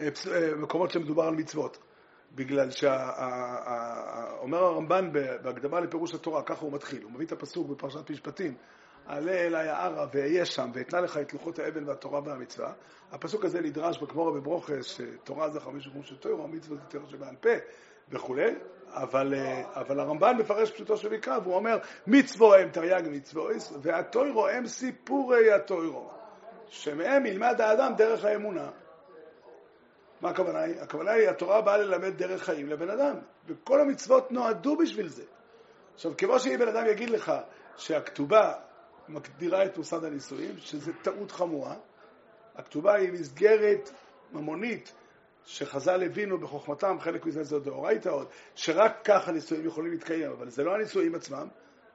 [0.00, 1.78] אה, אה, מקומות שמדובר על מצוות.
[2.34, 8.54] בגלל שאומר הרמב"ן בהקדמה לפירוש התורה, ככה הוא מתחיל, הוא מביא את הפסוק בפרשת משפטים,
[9.08, 12.72] עלה אליי הערה ואהיה שם ואתנה לך את לוחות האבן והתורה והמצווה.
[13.12, 17.36] הפסוק הזה נדרש בגמורה בברוכס, שתורה זה חמש שחום של תורה, מצוות זה תורה שבעל
[17.40, 17.50] פה
[18.10, 18.54] וכולי,
[18.88, 24.48] אבל, אה, אבל הרמב"ן מפרש פשוטו של מקרא, והוא אומר, מצוו הם תרי"ג מצוויס, והתוירו
[24.48, 26.10] הם סיפורי התוירו,
[26.66, 28.70] שמהם ילמד האדם דרך האמונה.
[30.20, 30.80] מה הכוונה היא?
[30.80, 33.14] הכוונה היא, התורה באה ללמד דרך חיים לבן אדם,
[33.46, 35.24] וכל המצוות נועדו בשביל זה.
[35.94, 37.32] עכשיו, כמו שאם בן אדם יגיד לך
[37.76, 38.52] שהכתובה
[39.08, 41.76] מגדירה את מוסד הנישואים, שזה טעות חמורה,
[42.54, 43.90] הכתובה היא מסגרת
[44.32, 44.92] ממונית
[45.44, 50.64] שחז"ל הבינו בחוכמתם, חלק מזה זה דאורייתא עוד, שרק כך הנישואים יכולים להתקיים, אבל זה
[50.64, 51.48] לא הנישואים עצמם,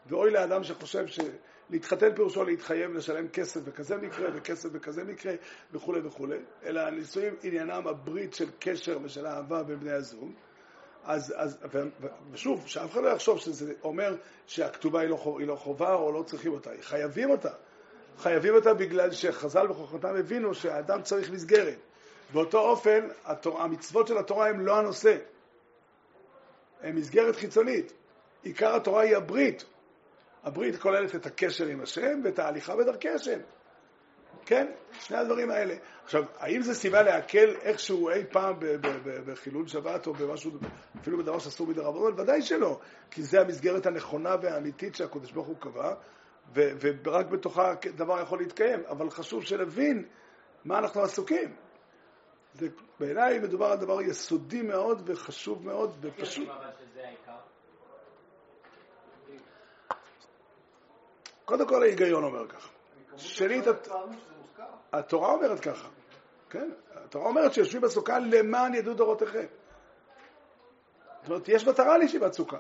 [0.08, 5.34] ואוי לאדם שחושב שלהתחתן פירושו להתחייב לשלם כסף בכזה מקרה, וכסף בכזה מקרה,
[5.72, 10.32] וכולי וכולי, אלא הנישואים עניינם הברית של קשר ושל אהבה בין בני הזוג.
[11.06, 14.16] אז, אז ו, ו, ושוב, שאף אחד לא יחשוב שזה אומר
[14.48, 17.52] שהכתובה היא לא, היא לא חובה או לא צריכים אותה, חייבים אותה.
[18.18, 21.78] חייבים אותה בגלל שחז"ל בחוכמתם הבינו שהאדם צריך מסגרת.
[22.34, 25.18] באותו אופן, התורה, המצוות של התורה הם לא הנושא,
[26.82, 27.94] הם מסגרת חיצונית.
[28.44, 29.66] עיקר התורה היא הברית.
[30.44, 33.40] הברית כוללת את הקשר עם השם ואת ההליכה בדרכי השם.
[34.46, 34.72] כן?
[35.00, 35.76] שני הדברים האלה.
[36.04, 38.56] עכשיו, האם זה סיבה להקל איכשהו אי פעם
[39.26, 40.52] בחילול שבת או במשהו,
[41.02, 42.20] אפילו בדבר שאסור מדי רבנון?
[42.20, 42.80] ודאי שלא,
[43.12, 45.94] כי זה המסגרת הנכונה והאמיתית שהקדוש ברוך הוא קבע,
[46.56, 46.72] ו-
[47.04, 48.80] ורק בתוכה דבר יכול להתקיים.
[48.90, 50.06] אבל חשוב שנבין
[50.66, 51.56] מה אנחנו עסוקים.
[52.54, 52.68] זה,
[53.00, 56.48] בעיניי מדובר על דבר יסודי מאוד וחשוב מאוד ופשוט.
[61.46, 62.70] קודם כל ההיגיון אומר ככה.
[63.18, 64.64] שנית, הת- פעמים שזה מוזכר.
[64.94, 65.88] התורה אומרת ככה,
[66.50, 66.70] כן?
[66.96, 69.46] התורה אומרת שיושבים בסוכה למען ידעו דורותיכם.
[71.22, 72.58] זאת אומרת, יש מטרה לישיבת סוכה.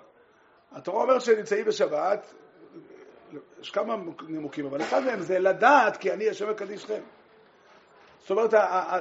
[0.72, 2.34] התורה אומרת שנמצאים בשבת,
[3.62, 3.96] יש כמה
[4.28, 7.02] נימוקים, אבל אחד מהם זה לדעת כי אני השם מקדישכם.
[8.20, 8.54] זאת אומרת,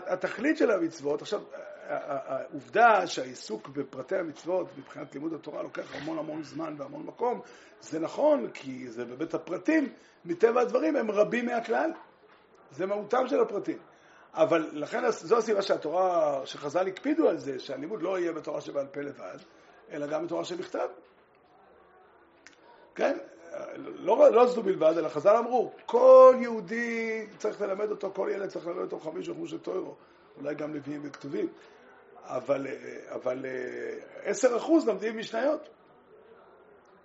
[0.07, 1.43] התכלית של המצוות, עכשיו,
[1.89, 7.41] העובדה שהעיסוק בפרטי המצוות מבחינת לימוד התורה לוקח המון המון זמן והמון מקום,
[7.81, 9.93] זה נכון, כי זה באמת הפרטים,
[10.25, 11.91] מטבע הדברים הם רבים מהכלל.
[12.73, 13.79] זה מהותם של הפרטים.
[14.35, 19.01] אבל לכן זו הסיבה שהתורה, שחז"ל הקפידו על זה, שהלימוד לא יהיה בתורה שבעל פה
[19.01, 19.39] לבד,
[19.93, 20.89] אלא גם בתורה שבכתב.
[22.95, 23.19] כן,
[23.77, 28.67] לא, לא זו בלבד, אלא חז"ל אמרו, כל יהודי צריך ללמד אותו, כל ילד צריך
[28.67, 29.95] ללמד אותו חמיש וחמוש טוירו,
[30.37, 31.49] אולי גם לוויים וכתובים.
[32.25, 32.67] אבל,
[33.09, 33.47] אבל
[34.25, 34.27] 10%
[34.87, 35.69] לומדים משניות.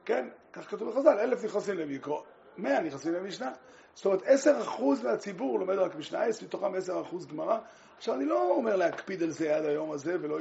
[0.05, 2.23] כן, כך כתוב בחז"ל, אלף נכנסים למיקרו,
[2.57, 3.51] 100 נכנסים למשנה.
[3.93, 7.57] זאת אומרת, 10% מהציבור לומד רק משנה, יש מתוכם 10% גמרא.
[7.97, 10.37] עכשיו, אני לא אומר להקפיד על זה עד היום הזה, ולא...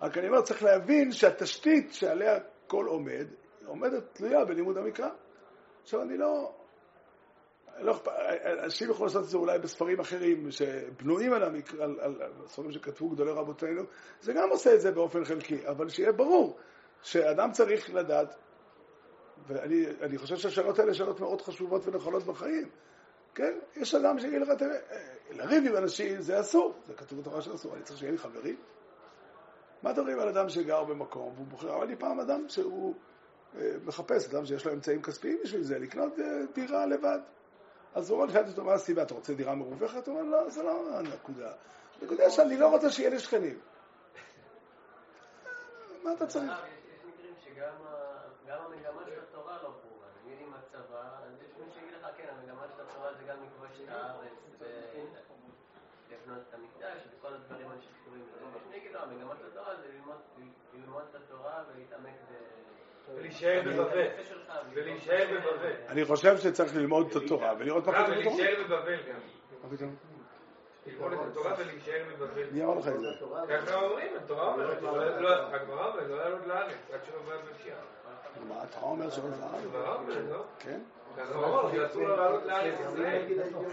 [0.00, 3.26] רק אני אומר, צריך להבין שהתשתית שעליה כל עומד,
[3.66, 5.08] עומדת תלויה בלימוד המקרא.
[5.82, 6.52] עכשיו, אני לא...
[7.78, 8.12] לא אכפת,
[8.64, 12.72] אנשים יכולים לעשות את זה אולי בספרים אחרים שבנויים על, המקרא, על, על, על ספרים
[12.72, 13.82] שכתבו גדולי רבותינו,
[14.20, 16.58] זה גם עושה את זה באופן חלקי, אבל שיהיה ברור
[17.02, 18.36] שאדם צריך לדעת
[19.46, 22.68] ואני אני חושב שהשאלות האלה שאלות מאוד חשובות ונכונות בחיים.
[23.34, 23.58] כן?
[23.76, 24.56] יש אדם שיגיד לך, אה,
[25.30, 28.56] לריב עם אנשים זה אסור, זה כתוב בתורה שאסור, אני צריך שיהיה לי חברים.
[29.82, 31.76] מה אתם אומרים על אדם שגר במקום והוא בוחר?
[31.76, 32.94] אבל לי פעם אדם שהוא
[33.58, 36.24] אה, מחפש, אדם שיש לו אמצעים כספיים בשביל זה, לקנות אה,
[36.54, 37.18] דירה לבד.
[37.94, 39.02] אז הוא אומר, שאלתי אותו, מה הסיבה?
[39.02, 40.08] אתה רוצה דירה מרוויחת?
[40.08, 41.52] הוא אומר, לא, זה לא הנקודה.
[42.02, 43.58] הנקודה שאני לא רוצה שיהיה לי שכנים.
[46.04, 46.44] מה אתה צריך?
[46.52, 50.06] יש מקרים שגם ה- גם המגמה של התורה לא ברורה.
[50.24, 53.80] נגיד עם הצבא, אז יש מי שיגיד לך, כן, המגמה של התורה זה גם לכבוש
[53.84, 58.40] את הארץ ולבנות את המקדש וכל הדברים האלה שקשורים לזה.
[58.40, 58.48] לא,
[59.46, 62.34] התורה זה ללמוד- את התורה ולהתעמק ב...
[63.14, 64.08] ולהישאר בבבל.
[64.08, 65.72] בנושא שלך, ולהישאר בבבל.
[65.88, 68.34] אני חושב שצריך ללמוד את התורה ולראות מה כתוב בתורה.
[68.36, 69.20] ולהישאר בבבל גם.
[69.62, 69.96] מה פתאום?
[70.86, 72.50] ללמוד את התורה ולהישאר בבבל.
[72.52, 73.08] מי אמר לך את זה?
[73.48, 77.78] ככה אומרים, התורה אומרת, לא- לא- הגמרא אומרת, לא לעלות לארץ, עד שלא בא בפשיעה.
[78.48, 79.36] מה, התורה אומרת שלא לא?
[79.36, 79.50] כן?
[79.72, 80.99] לעלות לארץ.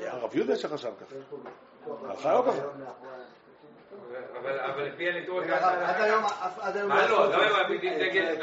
[0.08, 1.16] הרב יהודה שחשב ככה.
[2.10, 2.62] הלכה לא ככה.
[4.42, 5.44] אבל אבל לפי הניתוח...
[5.50, 6.90] עד היום, אף- עד היום...
[6.90, 7.26] מה לא?
[7.26, 7.46] את למה זה.
[7.46, 8.36] הם מעמידים דגל,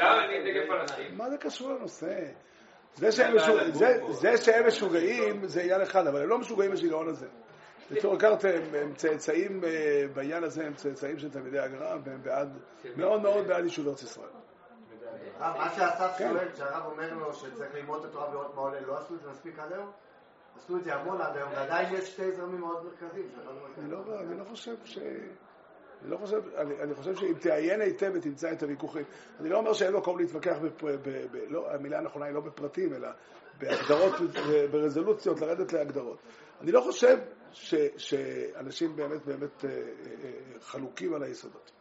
[0.43, 1.15] דגל פלסטין?
[1.17, 2.19] מה זה קשור לנושא?
[2.95, 7.07] זה שהם משוגעים, זה- זה שהם משוגעים זה עניין אחד, אבל הם לא משוגעים בשיגעון
[7.07, 7.27] הזה.
[7.91, 12.57] בצור קרתם הם צאצאים אה, בעניין הזה, הם צאצאים של תלמידי הגר"א, והם בעד,
[12.95, 14.29] מאוד מאוד בעד יישוב ארץ ישראל.
[15.39, 16.29] הרב, מה שאסף כן.
[16.33, 19.29] שואל, שהרב אומר לו שצריך ללמוד את התורה ולראות מה עולה, לא עשו את זה
[19.29, 19.91] מספיק עד היום?
[20.57, 23.29] עשו את זה המון עד היום, ועדיין יש שתי זרמים מאוד מרכזיים.
[23.77, 24.97] אני לא, אני לא חושב ש...
[26.01, 29.03] אני לא חושב, אני, אני חושב שאם תעיין היטב ותמצא את הוויכוחים,
[29.39, 33.07] אני לא אומר שאין מקום להתווכח, ב, ב, לא, המילה הנכונה היא לא בפרטים, אלא
[33.57, 34.13] בהגדרות,
[34.71, 36.17] ברזולוציות, לרדת להגדרות.
[36.61, 37.17] אני לא חושב
[37.51, 41.71] ש, שאנשים באמת באמת אה, אה, חלוקים על היסודות.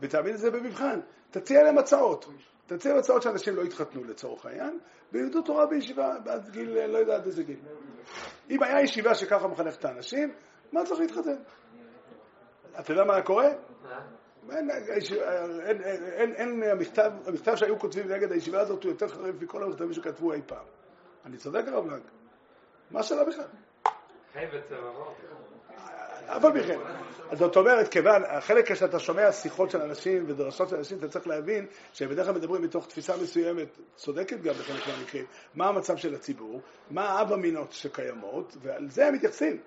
[0.00, 1.00] ותעמיד את זה במבחן.
[1.30, 2.26] תציע להם הצעות.
[2.66, 4.78] תציע הצעות שאנשים לא יתחתנו לצורך העניין,
[5.12, 7.60] וילמדו תורה בישיבה עד גיל, לא יודע עד איזה גיל.
[8.50, 10.34] אם היה ישיבה שככה מחנך את האנשים,
[10.72, 11.36] מה צריך להתחתן?
[12.80, 13.48] אתה יודע מה קורה?
[16.36, 20.42] אין, המכתב, המכתב שהיו כותבים נגד הישיבה הזאת הוא יותר חריף מכל המכתבים שכתבו אי
[20.46, 20.66] פעם.
[21.24, 22.02] אני צודק הרב לנג?
[22.90, 23.44] מה השאלה בכלל?
[24.32, 25.14] חי בצווארו.
[26.26, 26.78] אף על פי כן.
[27.32, 31.66] זאת אומרת, כיוון, החלק שאתה שומע שיחות של אנשים ודרשות של אנשים, אתה צריך להבין
[31.92, 36.60] שהם בדרך כלל מדברים מתוך תפיסה מסוימת, צודקת גם בחלק מהמקרים, מה המצב של הציבור,
[36.90, 39.58] מה האב המינות שקיימות, ועל זה הם מתייחסים.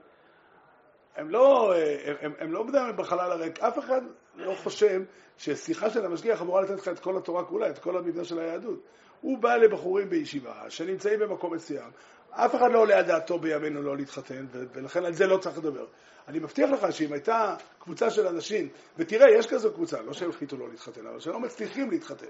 [1.16, 1.74] הם לא,
[2.22, 4.02] הם, הם לא מדברים בחלל הריק, אף אחד
[4.36, 5.02] לא חושב
[5.38, 8.80] ששיחה של המשגיח אמורה לתת לך את כל התורה כולה, את כל המבנה של היהדות.
[9.22, 11.92] הוא בא לבחורים בישיבה שנמצאים במקום מסוים,
[12.32, 15.86] אף אחד לא עולה על דעתו בימינו לא להתחתן, ולכן על זה לא צריך לדבר.
[16.28, 20.58] אני מבטיח לך שאם הייתה קבוצה של אנשים, ותראה, יש כזו קבוצה, לא שהם החליטו
[20.58, 22.26] לא להתחתן, אבל שלא מצליחים להתחתן.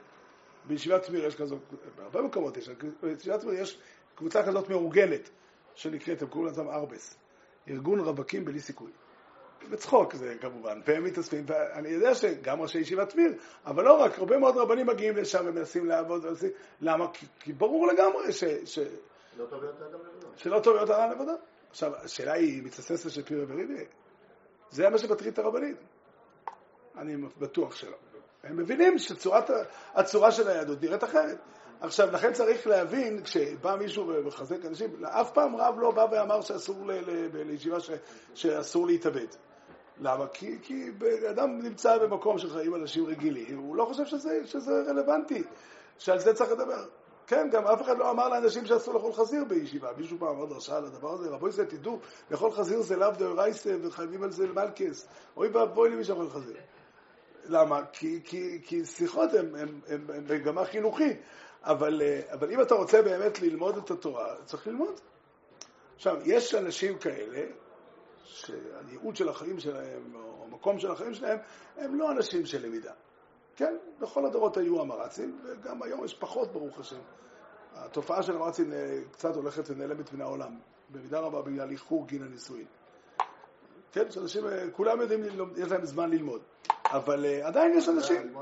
[0.65, 1.57] בישיבת תמיר יש כזו,
[1.95, 2.69] בהרבה מקומות יש,
[3.03, 3.79] בישיבת תמיר יש
[4.15, 5.29] קבוצה כזאת מאורגנת,
[5.75, 7.17] שנקראת, הם קוראים לזה ארבס,
[7.69, 8.91] ארגון רווקים בלי סיכוי.
[9.69, 13.33] בצחוק זה כמובן, והם מתאספים, ואני יודע שגם ראשי ישיבת תמיר,
[13.65, 16.49] אבל לא רק, הרבה מאוד רבנים מגיעים לשם ומנסים לעבוד, ומנסים,
[16.81, 17.13] למה?
[17.13, 18.79] כי, כי ברור לגמרי ש, ש,
[19.37, 20.27] לא טוב להיות אדם לבדו.
[20.35, 21.31] שלא טוב להיות אדם לבדו.
[21.69, 23.85] עכשיו, השאלה היא, מתססת של פירי וריבי?
[24.71, 25.75] זה מה שמטריד את הרבנים.
[26.97, 27.97] אני בטוח שלא.
[28.43, 31.37] הם מבינים שהצורה של היהדות נראית אחרת.
[31.81, 36.91] עכשיו, לכן צריך להבין, כשבא מישהו ומחזק אנשים, אף פעם רב לא בא ואמר שאסור
[37.33, 37.77] לישיבה
[38.33, 39.27] שאסור להתאבד.
[39.99, 40.27] למה?
[40.27, 40.89] כי, כי
[41.29, 45.43] אדם נמצא במקום של חיים אנשים רגילים, הוא לא חושב שזה, שזה רלוונטי,
[45.97, 46.85] שעל זה צריך לדבר.
[47.27, 49.89] כן, גם אף אחד לא אמר לאנשים שאסור לאכול חזיר בישיבה.
[49.97, 51.99] מישהו פעם אמר דרשה על הדבר הזה, רבוי זה, תדעו,
[52.31, 55.07] לאכול חזיר זה לאו דאורייסה וחייבים על זה למלכס.
[55.37, 56.57] אוי ואבוי למי שאוכל חזיר.
[57.45, 57.81] למה?
[57.93, 61.17] כי, כי, כי שיחות הן מגמה חינוכית.
[61.63, 64.99] אבל, אבל אם אתה רוצה באמת ללמוד את התורה, צריך ללמוד.
[65.95, 67.41] עכשיו, יש אנשים כאלה,
[68.29, 71.37] שהייעוד של החיים שלהם, או המקום של החיים שלהם,
[71.77, 72.93] הם לא אנשים של למידה.
[73.55, 76.99] כן, בכל הדורות היו המרצים, וגם היום יש פחות, ברוך השם.
[77.73, 78.71] התופעה של המרצים
[79.11, 82.65] קצת הולכת ונעלמת מן העולם, במידה רבה בגלל איחור גיל הנישואין.
[83.91, 85.23] כן, שאנשים, כולם יודעים,
[85.57, 86.41] יש להם זמן ללמוד,
[86.85, 88.33] אבל עדיין יש אנשים...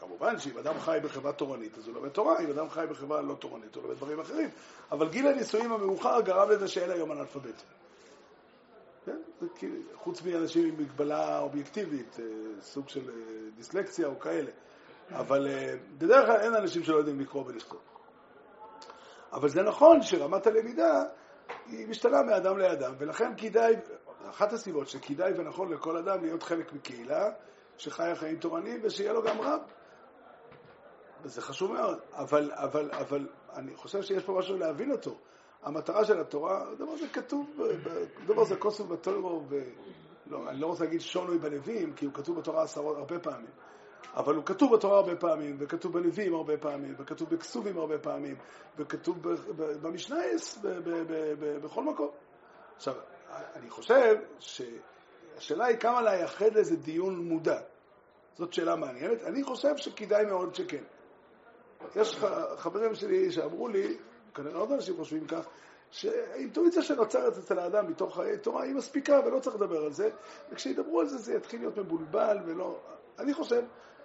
[0.00, 3.34] כמובן שאם אדם חי בחברה תורנית, אז הוא לומד תורה, אם אדם חי בחברה לא
[3.34, 4.50] תורנית, הוא לומד דברים אחרים.
[4.92, 7.62] אבל גיל הנישואים המאוחר גרם לזה שאין היום אנאלפבית.
[9.94, 12.16] חוץ מאנשים עם מגבלה אובייקטיבית,
[12.60, 13.10] סוג של
[13.56, 14.50] דיסלקציה או כאלה.
[15.10, 15.48] אבל
[15.98, 17.80] בדרך כלל אין אנשים שלא יודעים לקרוא ולכתוב.
[19.32, 21.02] אבל זה נכון שרמת הלמידה
[21.66, 23.74] היא משתנה מאדם לאדם, ולכן כדאי,
[24.30, 27.30] אחת הסיבות שכדאי ונכון לכל אדם להיות חלק מקהילה
[27.78, 29.60] שחיה חיים תורניים ושיהיה לו גם רב.
[31.22, 35.18] וזה חשוב מאוד, אבל, אבל, אבל אני חושב שיש פה משהו להבין אותו.
[35.62, 37.60] המטרה של התורה, הדבר הזה כתוב,
[38.22, 39.42] הדבר הזה כוסף בתוירו,
[40.26, 43.50] לא, אני לא רוצה להגיד שונוי בנביאים, כי הוא כתוב בתורה עשרות, הרבה פעמים.
[44.14, 48.36] אבל הוא כתוב בתורה הרבה פעמים, וכתוב בנביאים הרבה פעמים, וכתוב בכסובים הרבה פעמים,
[48.76, 49.18] וכתוב
[49.82, 50.58] במשנייס,
[51.62, 52.08] בכל מקום.
[52.76, 52.94] עכשיו,
[53.54, 57.60] אני חושב שהשאלה היא כמה לייחד לזה דיון מודע.
[58.36, 59.22] זאת שאלה מעניינת.
[59.22, 60.82] אני חושב שכדאי מאוד שכן.
[61.96, 62.16] יש
[62.56, 63.96] חברים שלי שאמרו לי,
[64.34, 65.46] כנראה עוד אנשים חושבים כך,
[65.90, 70.10] שהאינטואיציה שנוצרת אצל האדם מתוך חיי תורה היא מספיקה ולא צריך לדבר על זה,
[70.50, 72.78] וכשידברו על זה זה יתחיל להיות מבולבל ולא...
[73.18, 73.62] אני חושב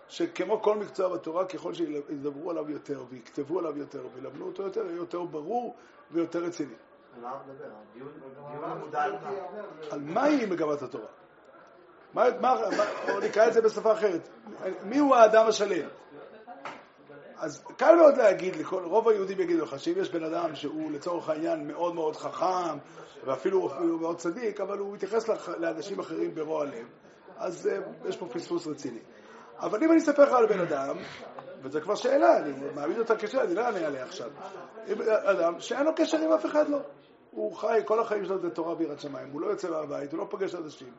[0.08, 4.96] שכמו כל מקצוע בתורה, ככל שידברו עליו יותר ויכתבו עליו יותר וילמדו אותו יותר, יהיה
[4.96, 5.76] יותר ברור
[6.12, 6.74] ויותר רציני.
[7.16, 7.44] על מה
[9.92, 9.98] מה?
[9.98, 11.08] מהי מגמת התורה?
[12.14, 12.56] מה, מה,
[13.10, 14.30] או נקרא את זה בשפה אחרת,
[14.84, 15.88] מי הוא האדם השלם?
[17.38, 21.30] אז קל מאוד להגיד, לכל, רוב היהודים יגידו לך שאם יש בן אדם שהוא לצורך
[21.30, 22.78] העניין מאוד מאוד חכם
[23.26, 26.88] ואפילו אפילו מאוד צדיק, אבל הוא מתייחס לאנשים אחרים ברוע לב,
[27.38, 29.00] אז uh, יש פה פספוס רציני.
[29.60, 30.98] אבל אם אני אספר לך על בן אדם,
[31.62, 34.30] וזו כבר שאלה, אני מעמיד אותה כשאלה, אני לא אענה עליה עכשיו.
[35.06, 36.80] אדם שאין לו קשר עם אף אחד לא.
[37.32, 40.28] הוא חי, כל החיים שלו זה תורה ויראת שמיים, הוא לא יוצא מהבית, הוא לא
[40.30, 40.92] פוגש אנשים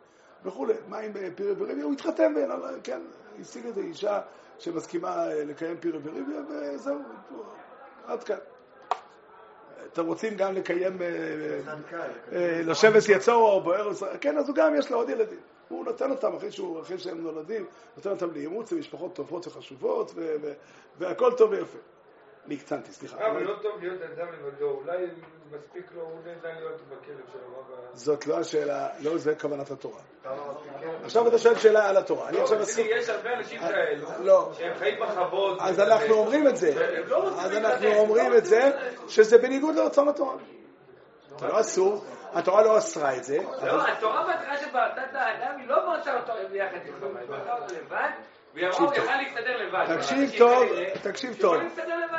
[0.45, 0.74] וכולי.
[0.89, 1.85] מה עם פירי וריביה?
[1.85, 2.35] הוא התחתן,
[2.82, 3.01] כן,
[3.41, 4.20] השיג איזו אישה
[4.59, 6.98] שמסכימה לקיים פירי וריביה, וזהו,
[8.07, 8.36] עד כאן.
[9.92, 10.98] אתם רוצים גם לקיים,
[12.64, 13.90] לשבת יצור או בוער,
[14.20, 15.38] כן, אז הוא גם יש לו עוד ילדים.
[15.68, 20.14] הוא נותן אותם אחרי, שהוא, אחרי שהם נולדים, נותן אותם לאימוץ למשפחות טובות וחשובות,
[20.98, 21.78] והכל טוב ויפה.
[22.51, 23.26] הקצנתי, סליחה.
[23.26, 25.07] אבל לא טוב להיות אדם לבדו, אולי
[25.51, 27.64] מספיק לו, הוא נהנה להיות בכלב שלו.
[27.92, 30.01] זאת לא השאלה, לא זה כוונת התורה.
[30.24, 30.30] לא?
[31.05, 32.28] עכשיו אתה שואל שאלה על התורה.
[32.28, 32.86] אני עכשיו עסוק...
[32.86, 34.53] תראי, יש הרבה אנשים כאלו, לא.
[34.59, 35.59] שהם חיים בכבוד.
[35.61, 37.01] אז אנחנו אומרים את זה.
[37.07, 38.70] לא אז אנחנו אומרים לא את זה,
[39.09, 40.34] שזה בניגוד לרצון התורה.
[41.38, 44.55] זה לא אסור, התורה לא אסרה את זה, לא, התורה בהתחלה
[45.11, 48.11] את האדם, היא לא בראתה אותו ביחד עם חווה, היא לבד,
[49.96, 50.62] תקשיב טוב,
[51.02, 51.57] תקשיב טוב.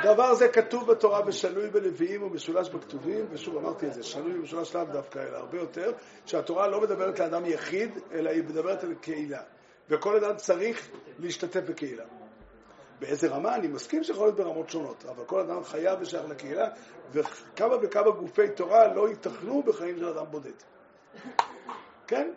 [0.03, 4.83] דבר זה כתוב בתורה ושנוי בנביאים ומשולש בכתובים, ושוב אמרתי את זה, שנוי ומשולש לאו
[4.85, 5.91] דווקא, אלא הרבה יותר,
[6.25, 9.41] שהתורה לא מדברת לאדם יחיד, אלא היא מדברת על קהילה.
[9.89, 12.03] וכל אדם צריך להשתתף בקהילה.
[12.99, 13.55] באיזה רמה?
[13.55, 16.67] אני מסכים שיכול להיות ברמות שונות, אבל כל אדם חייב ושייך לקהילה,
[17.11, 20.51] וכמה וכמה גופי תורה לא ייתכנו בחיים של אדם בודד.
[22.07, 22.31] כן?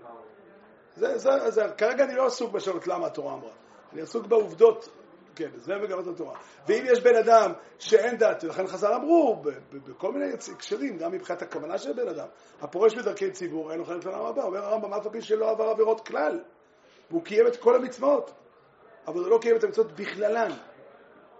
[0.96, 3.50] זה, זה, זה, כרגע אני לא עסוק בשאלות למה התורה אמרה,
[3.92, 4.88] אני עסוק בעובדות,
[5.36, 6.38] כן, זה מגמת התורה.
[6.66, 11.78] ואם יש בן אדם שאין דת, ולכן חז"ל אמרו, בכל מיני הקשרים, גם מבחינת הכוונה
[11.78, 12.26] של בן אדם,
[12.60, 15.64] הפורש בדרכי ציבור, אין לו חלק לעולם הבא, אומר הרמב"ם, אף על פי שלא עבר
[15.64, 16.40] עבירות כלל,
[17.10, 18.30] והוא קיים את כל המצוות,
[19.06, 20.50] אבל הוא לא קיים את המצוות בכללן.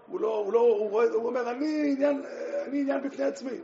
[0.07, 2.25] הוא לא, הוא לא, הוא, רואה, הוא אומר, אני עניין,
[2.67, 3.61] אני עניין בפני עצמי.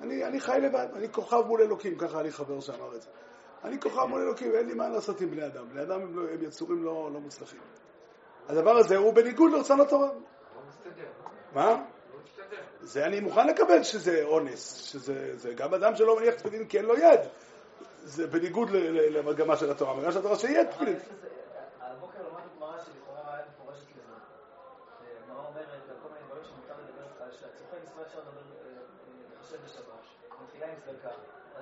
[0.00, 3.08] אני, אני חי לבד, אני כוכב מול אלוקים, ככה לי חבר שאמר את זה.
[3.64, 5.68] אני כוכב מול אלוקים, אין לי מה לעשות עם בני אדם.
[5.68, 7.60] בני אדם הם, לא, הם יצורים לא, לא מוצלחים.
[8.48, 10.06] הדבר הזה הוא בניגוד לרצון התורה.
[10.06, 10.12] לא.
[11.54, 11.70] מה?
[11.70, 11.76] לא.
[12.80, 16.84] זה אני מוכן לקבל שזה אונס, שזה זה גם אדם שלא מניח תפילין כי אין
[16.86, 17.20] לו יד.
[18.02, 19.92] זה בניגוד ל- ל- למגמה של התורה.
[19.92, 20.96] המגמה של התורה שיהיה תפילין.
[20.96, 21.28] יש לזה-
[21.80, 24.12] על הבוקר למדנו גמרא שלכאורה היה מפורשת לזה.
[25.24, 28.82] הגמרא אומרת על כל מיני דברים שמותר לדבר על שהצורכי מצווה אפשר לדבר, אה, אה,
[29.40, 30.02] לחשב בשבת.
[30.44, 31.08] מתחילה עם צדקה,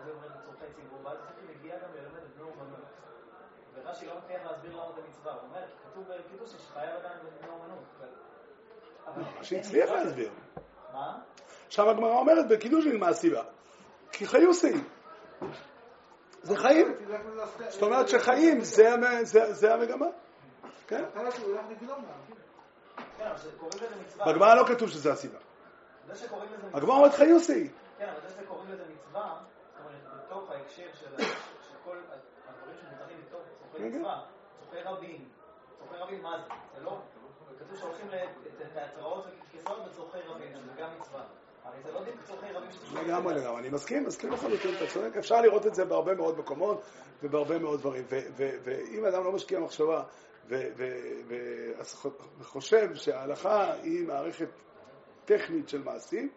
[0.08, 2.80] אז היא אומרת לצורכי ציבור, ואז היא מגיעה גם ללמד את בני אומנות.
[3.74, 5.32] ורש"י לא מצליח להסביר למה זה מצווה.
[5.32, 7.78] הוא אומר, כתוב בקידוש שחייב אדם בבני אומנות.
[7.98, 10.30] אבל- אבל- שהצליח להסביר.
[10.92, 11.18] מה?
[11.68, 13.42] שם הגמרא אומרת בקידושין מה הסיבה.
[14.12, 14.72] כי חיוסי.
[16.42, 16.94] זה חיים.
[17.68, 20.06] זאת אומרת שחיים זה, המ- זה, זה המגמה.
[20.86, 21.04] כן?
[21.14, 21.28] כן.
[24.26, 25.38] בגמרא לא כתוב שזה הסיבה.
[26.06, 26.78] זה שקוראים לזה מצווה.
[26.78, 27.70] הגמרא אומרת חיוסי.
[27.98, 29.40] כן, אבל זה שקוראים לזה מצווה,
[30.28, 31.24] בתוך ההקשר של
[31.84, 31.96] כל
[32.48, 33.40] הדברים שמותרים בתוך
[33.72, 33.88] צורכי.
[33.88, 34.24] מצווה,
[34.60, 35.28] צורכי רבים,
[35.78, 36.54] צורכי רבים מה זה?
[36.74, 36.98] זה לא,
[37.58, 38.08] כתוב שהולכים
[38.60, 41.24] לתיאטראות וכיסאות בצורכי רבים, שזה גם מצווה.
[41.94, 43.34] לא לגמרי.
[43.34, 43.60] לגמרי.
[43.60, 45.16] אני מסכים, מסכים לחלוטין, אתה צודק.
[45.16, 46.82] אפשר לראות את זה בהרבה מאוד מקומות
[47.22, 48.04] ובהרבה מאוד דברים.
[48.36, 50.02] ואם אדם לא משקיע מחשבה
[51.78, 52.06] אז
[52.38, 54.48] וחושב שההלכה היא מערכת
[55.24, 56.28] טכנית של מעשים,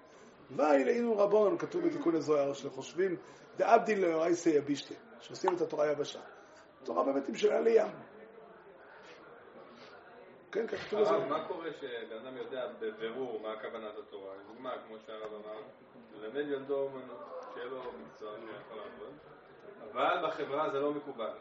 [0.55, 3.15] ואי לאינו רבון, כתוב בתיקון הזוהר, שחושבים
[3.57, 6.19] דאבדין לאורייסא יבישתא, שעושים את התורה יבשה.
[6.81, 7.91] התורה באמת נמשלה לים.
[10.51, 11.25] כן, כך כתוב הרב, בזה.
[11.25, 14.35] מה קורה שבן אדם יודע בבירור מה כוונת התורה?
[14.35, 15.61] לדוגמה, כמו שהרב אמר,
[16.15, 19.13] ללמד ילדו אומנות, שיהיה לו מקצוע שיכול לעבוד,
[19.91, 21.33] אבל בחברה זה לא מקובל.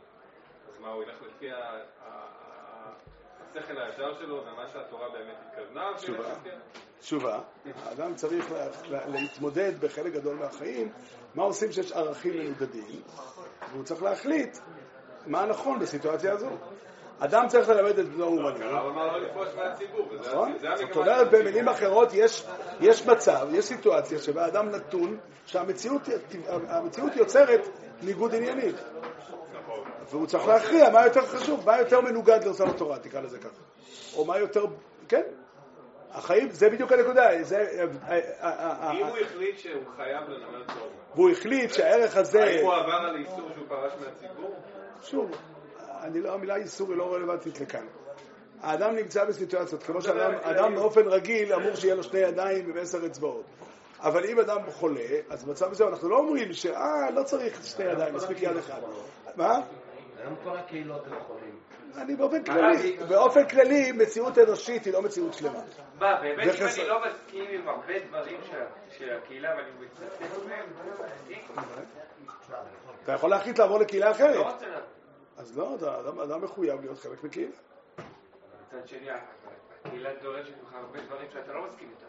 [0.69, 1.51] אז מה, הוא ילך לפי
[3.57, 5.91] השכל הישר שלו ומה שהתורה באמת התכוונה?
[5.97, 6.27] תשובה.
[6.29, 6.35] ה-
[7.01, 7.39] תשובה,
[7.85, 10.93] האדם צריך לה, לה, להתמודד בחלק גדול מהחיים,
[11.35, 13.01] מה עושים שיש ערכים מנוגדים,
[13.73, 14.59] והוא צריך להחליט
[15.27, 16.51] מה נכון בסיטואציה הזו.
[17.19, 20.53] אדם צריך ללמד את בנו אומנות, הרב אמר לא לפרוש מהציבור, נכון?
[20.59, 21.31] זאת אומרת.
[21.31, 22.09] במילים אחרות,
[22.81, 26.03] יש, מצב, יש סיטואציה שבה אדם נתון, שהמציאות
[26.49, 27.61] המציאות יוצרת
[28.03, 28.75] ניגוד עניינים.
[30.11, 33.63] והוא צריך להכריע מה יותר חשוב, מה יותר מנוגד לרצון התורה, תקרא לזה ככה.
[34.17, 34.65] או מה יותר,
[35.09, 35.23] כן.
[36.11, 37.43] החיים, זה בדיוק הנקודה.
[37.43, 37.87] זה,
[38.93, 43.17] אם הוא החליט שהוא חייב ללמד תורה, והוא החליט שהערך הזה, האם הוא עבר על
[43.17, 44.55] איסור שהוא פרש מהציבור?
[45.03, 45.31] שוב,
[46.03, 47.87] אני לא, המילה איסור היא לא רלוונטית לכאן.
[48.61, 53.45] האדם נמצא בסיטואציות, כמו שאדם אדם באופן רגיל אמור שיהיה לו שני ידיים ועשר אצבעות.
[54.01, 58.15] אבל אם אדם חולה, אז במצב מסוים אנחנו לא אומרים שאה, לא צריך שתי ידיים,
[58.15, 58.81] מספיק יד אחד.
[59.37, 59.61] מה?
[60.23, 61.59] היום כל הקהילות הם חולים.
[61.97, 65.61] אני באופן כללי, באופן כללי, מציאות אנושית היא לא מציאות שלמה.
[65.99, 68.41] מה, באמת אם אני לא מסכים עם הרבה דברים
[68.91, 70.67] של הקהילה ואני מצטט מהם,
[71.27, 71.41] אני
[73.05, 74.35] אתה יכול להחליט לעבור לקהילה אחרת.
[74.35, 74.53] לא.
[75.37, 75.77] אז לא,
[76.25, 77.53] אתה מחויב להיות חלק מקהילה.
[78.69, 79.09] מצד שני,
[79.85, 82.07] הקהילה דורשת ממך הרבה דברים שאתה לא מסכים איתם.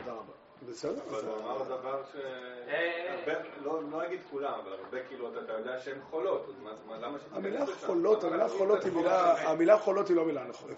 [0.00, 0.37] תודה רבה.
[0.66, 1.02] בסדר.
[1.10, 2.16] אבל הוא אמר דבר ש...
[2.68, 6.70] אה, הרבה- לא לא אגיד כולם, אבל הרבה קהילות אתה יודע שהן חולות, אז מה-
[6.88, 7.64] מה- למה המילה?
[7.86, 9.32] חולות, המילה חולות היא מילה?
[9.48, 10.74] המילה חולות היא לא מילה נכונה.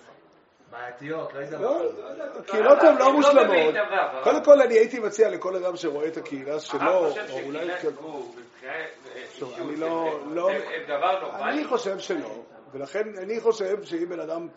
[0.70, 1.78] בעייתיות, לא יודע לא,
[2.18, 2.24] מה.
[2.38, 3.46] הקהילות הן לא מושלמות.
[3.46, 4.20] מביאים דבר.
[4.24, 6.78] קודם כל, אני הייתי מציע לכל אדם שרואה את הקהילה שלו,
[7.08, 7.66] חושב או אולי...
[7.78, 8.34] שקהילת גור
[9.16, 11.52] אישיות אני לא- לא- הם דבר נורמלי.
[11.52, 12.42] אני חושב שלא,
[12.72, 14.48] ולכן אני חושב שאם בן אדם...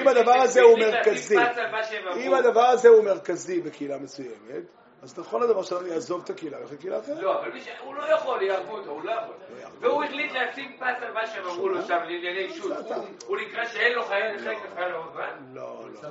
[0.00, 1.36] אם הדבר הזה הוא מרכזי,
[2.16, 4.64] אם הדבר הזה הוא מרכזי בקהילה מסוימת,
[5.02, 7.18] אז נכון הדבר שלנו יעזוב את הקהילה וילך לקהילה אחרת.
[7.18, 7.68] לא, אבל מי ש...
[7.84, 9.34] הוא לא יכול, יהרגו אותו, הוא לא יכול.
[9.80, 12.72] והוא החליט לשים פס על מה שהם אמרו לו שם לענייני אישות.
[13.26, 15.44] הוא- נקרא שאין לו חיי חלק לחייל הרמב"ן?
[15.54, 16.10] לא, לא.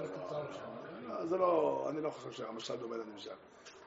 [1.07, 3.31] לא, זה לא, אני לא חושב שהמשל דומה לנמשל.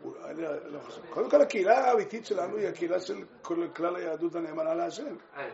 [0.03, 1.01] הוא- אני לא חושב.
[1.11, 5.15] קודם כל, הקהילה האמיתית שלנו היא הקהילה של כל- כלל היהדות הנאמנה להשם.
[5.37, 5.49] אה,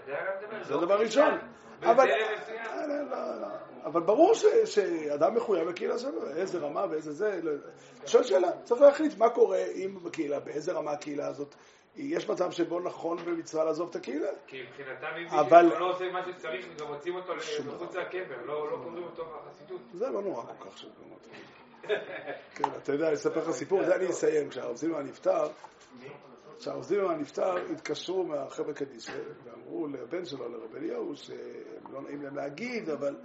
[0.63, 1.39] זה לא דבר ראשון.
[1.83, 2.11] אבל.
[2.11, 3.47] אה, לא, לא, לא.
[3.85, 7.41] אבל ברור ש, שאדם מחויב בקהילה שלו, איזה רמה ואיזה זה.
[7.43, 7.51] לא,
[8.01, 11.55] אני שואל שאלה, צריך להחליט מה קורה אם בקהילה, באיזה רמה הקהילה הזאת.
[11.97, 14.29] יש מצב שבו נכון במצווה לעזוב את הקהילה?
[14.47, 17.33] כי מבחינתם אם מישהו לא עושה מה שצריך, גם מוצאים אותו
[17.67, 18.01] מחוץ דבר.
[18.01, 19.81] לקבר, לא לא קוראים אותו בחסידות.
[19.93, 21.27] זה לא נורא כל כך שבאמת.
[22.55, 24.49] כן, אתה יודע, אני אספר לך סיפור, זה אני אסיים.
[24.49, 25.49] כשהרב זילמן נפטר,
[26.59, 32.91] כשהרב זילמן נפטר, התקשרו מהחבר'ה קדישא, ואמרו לבן שלו, לרב אליהו, שלא נעים להם להגיד,
[32.91, 33.17] אבל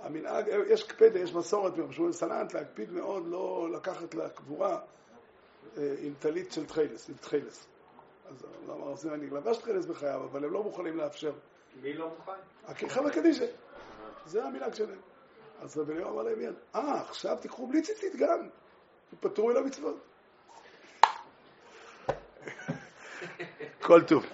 [0.00, 4.80] המנהג, יש קפדה, יש מסורת מרב שמואל סלנט, להקפיד מאוד לא לקחת לקבורה
[5.76, 7.66] אה, עם טלית של תחילס, עם תחילס.
[8.28, 11.32] אז למה הרב זילמן, אני לבש תחילס בחייו, אבל הם לא מוכנים לאפשר.
[11.82, 12.88] מי לא מוכן?
[12.88, 13.46] חבר'ה קדישא,
[14.26, 15.00] זה המנהג שלהם.
[15.60, 16.38] אז רבי אליהו אמר להם
[16.74, 18.48] אה, עכשיו תיקחו בלי ציצית גם,
[19.20, 19.96] פטרו אל המצוות.
[23.86, 24.26] כל טוב.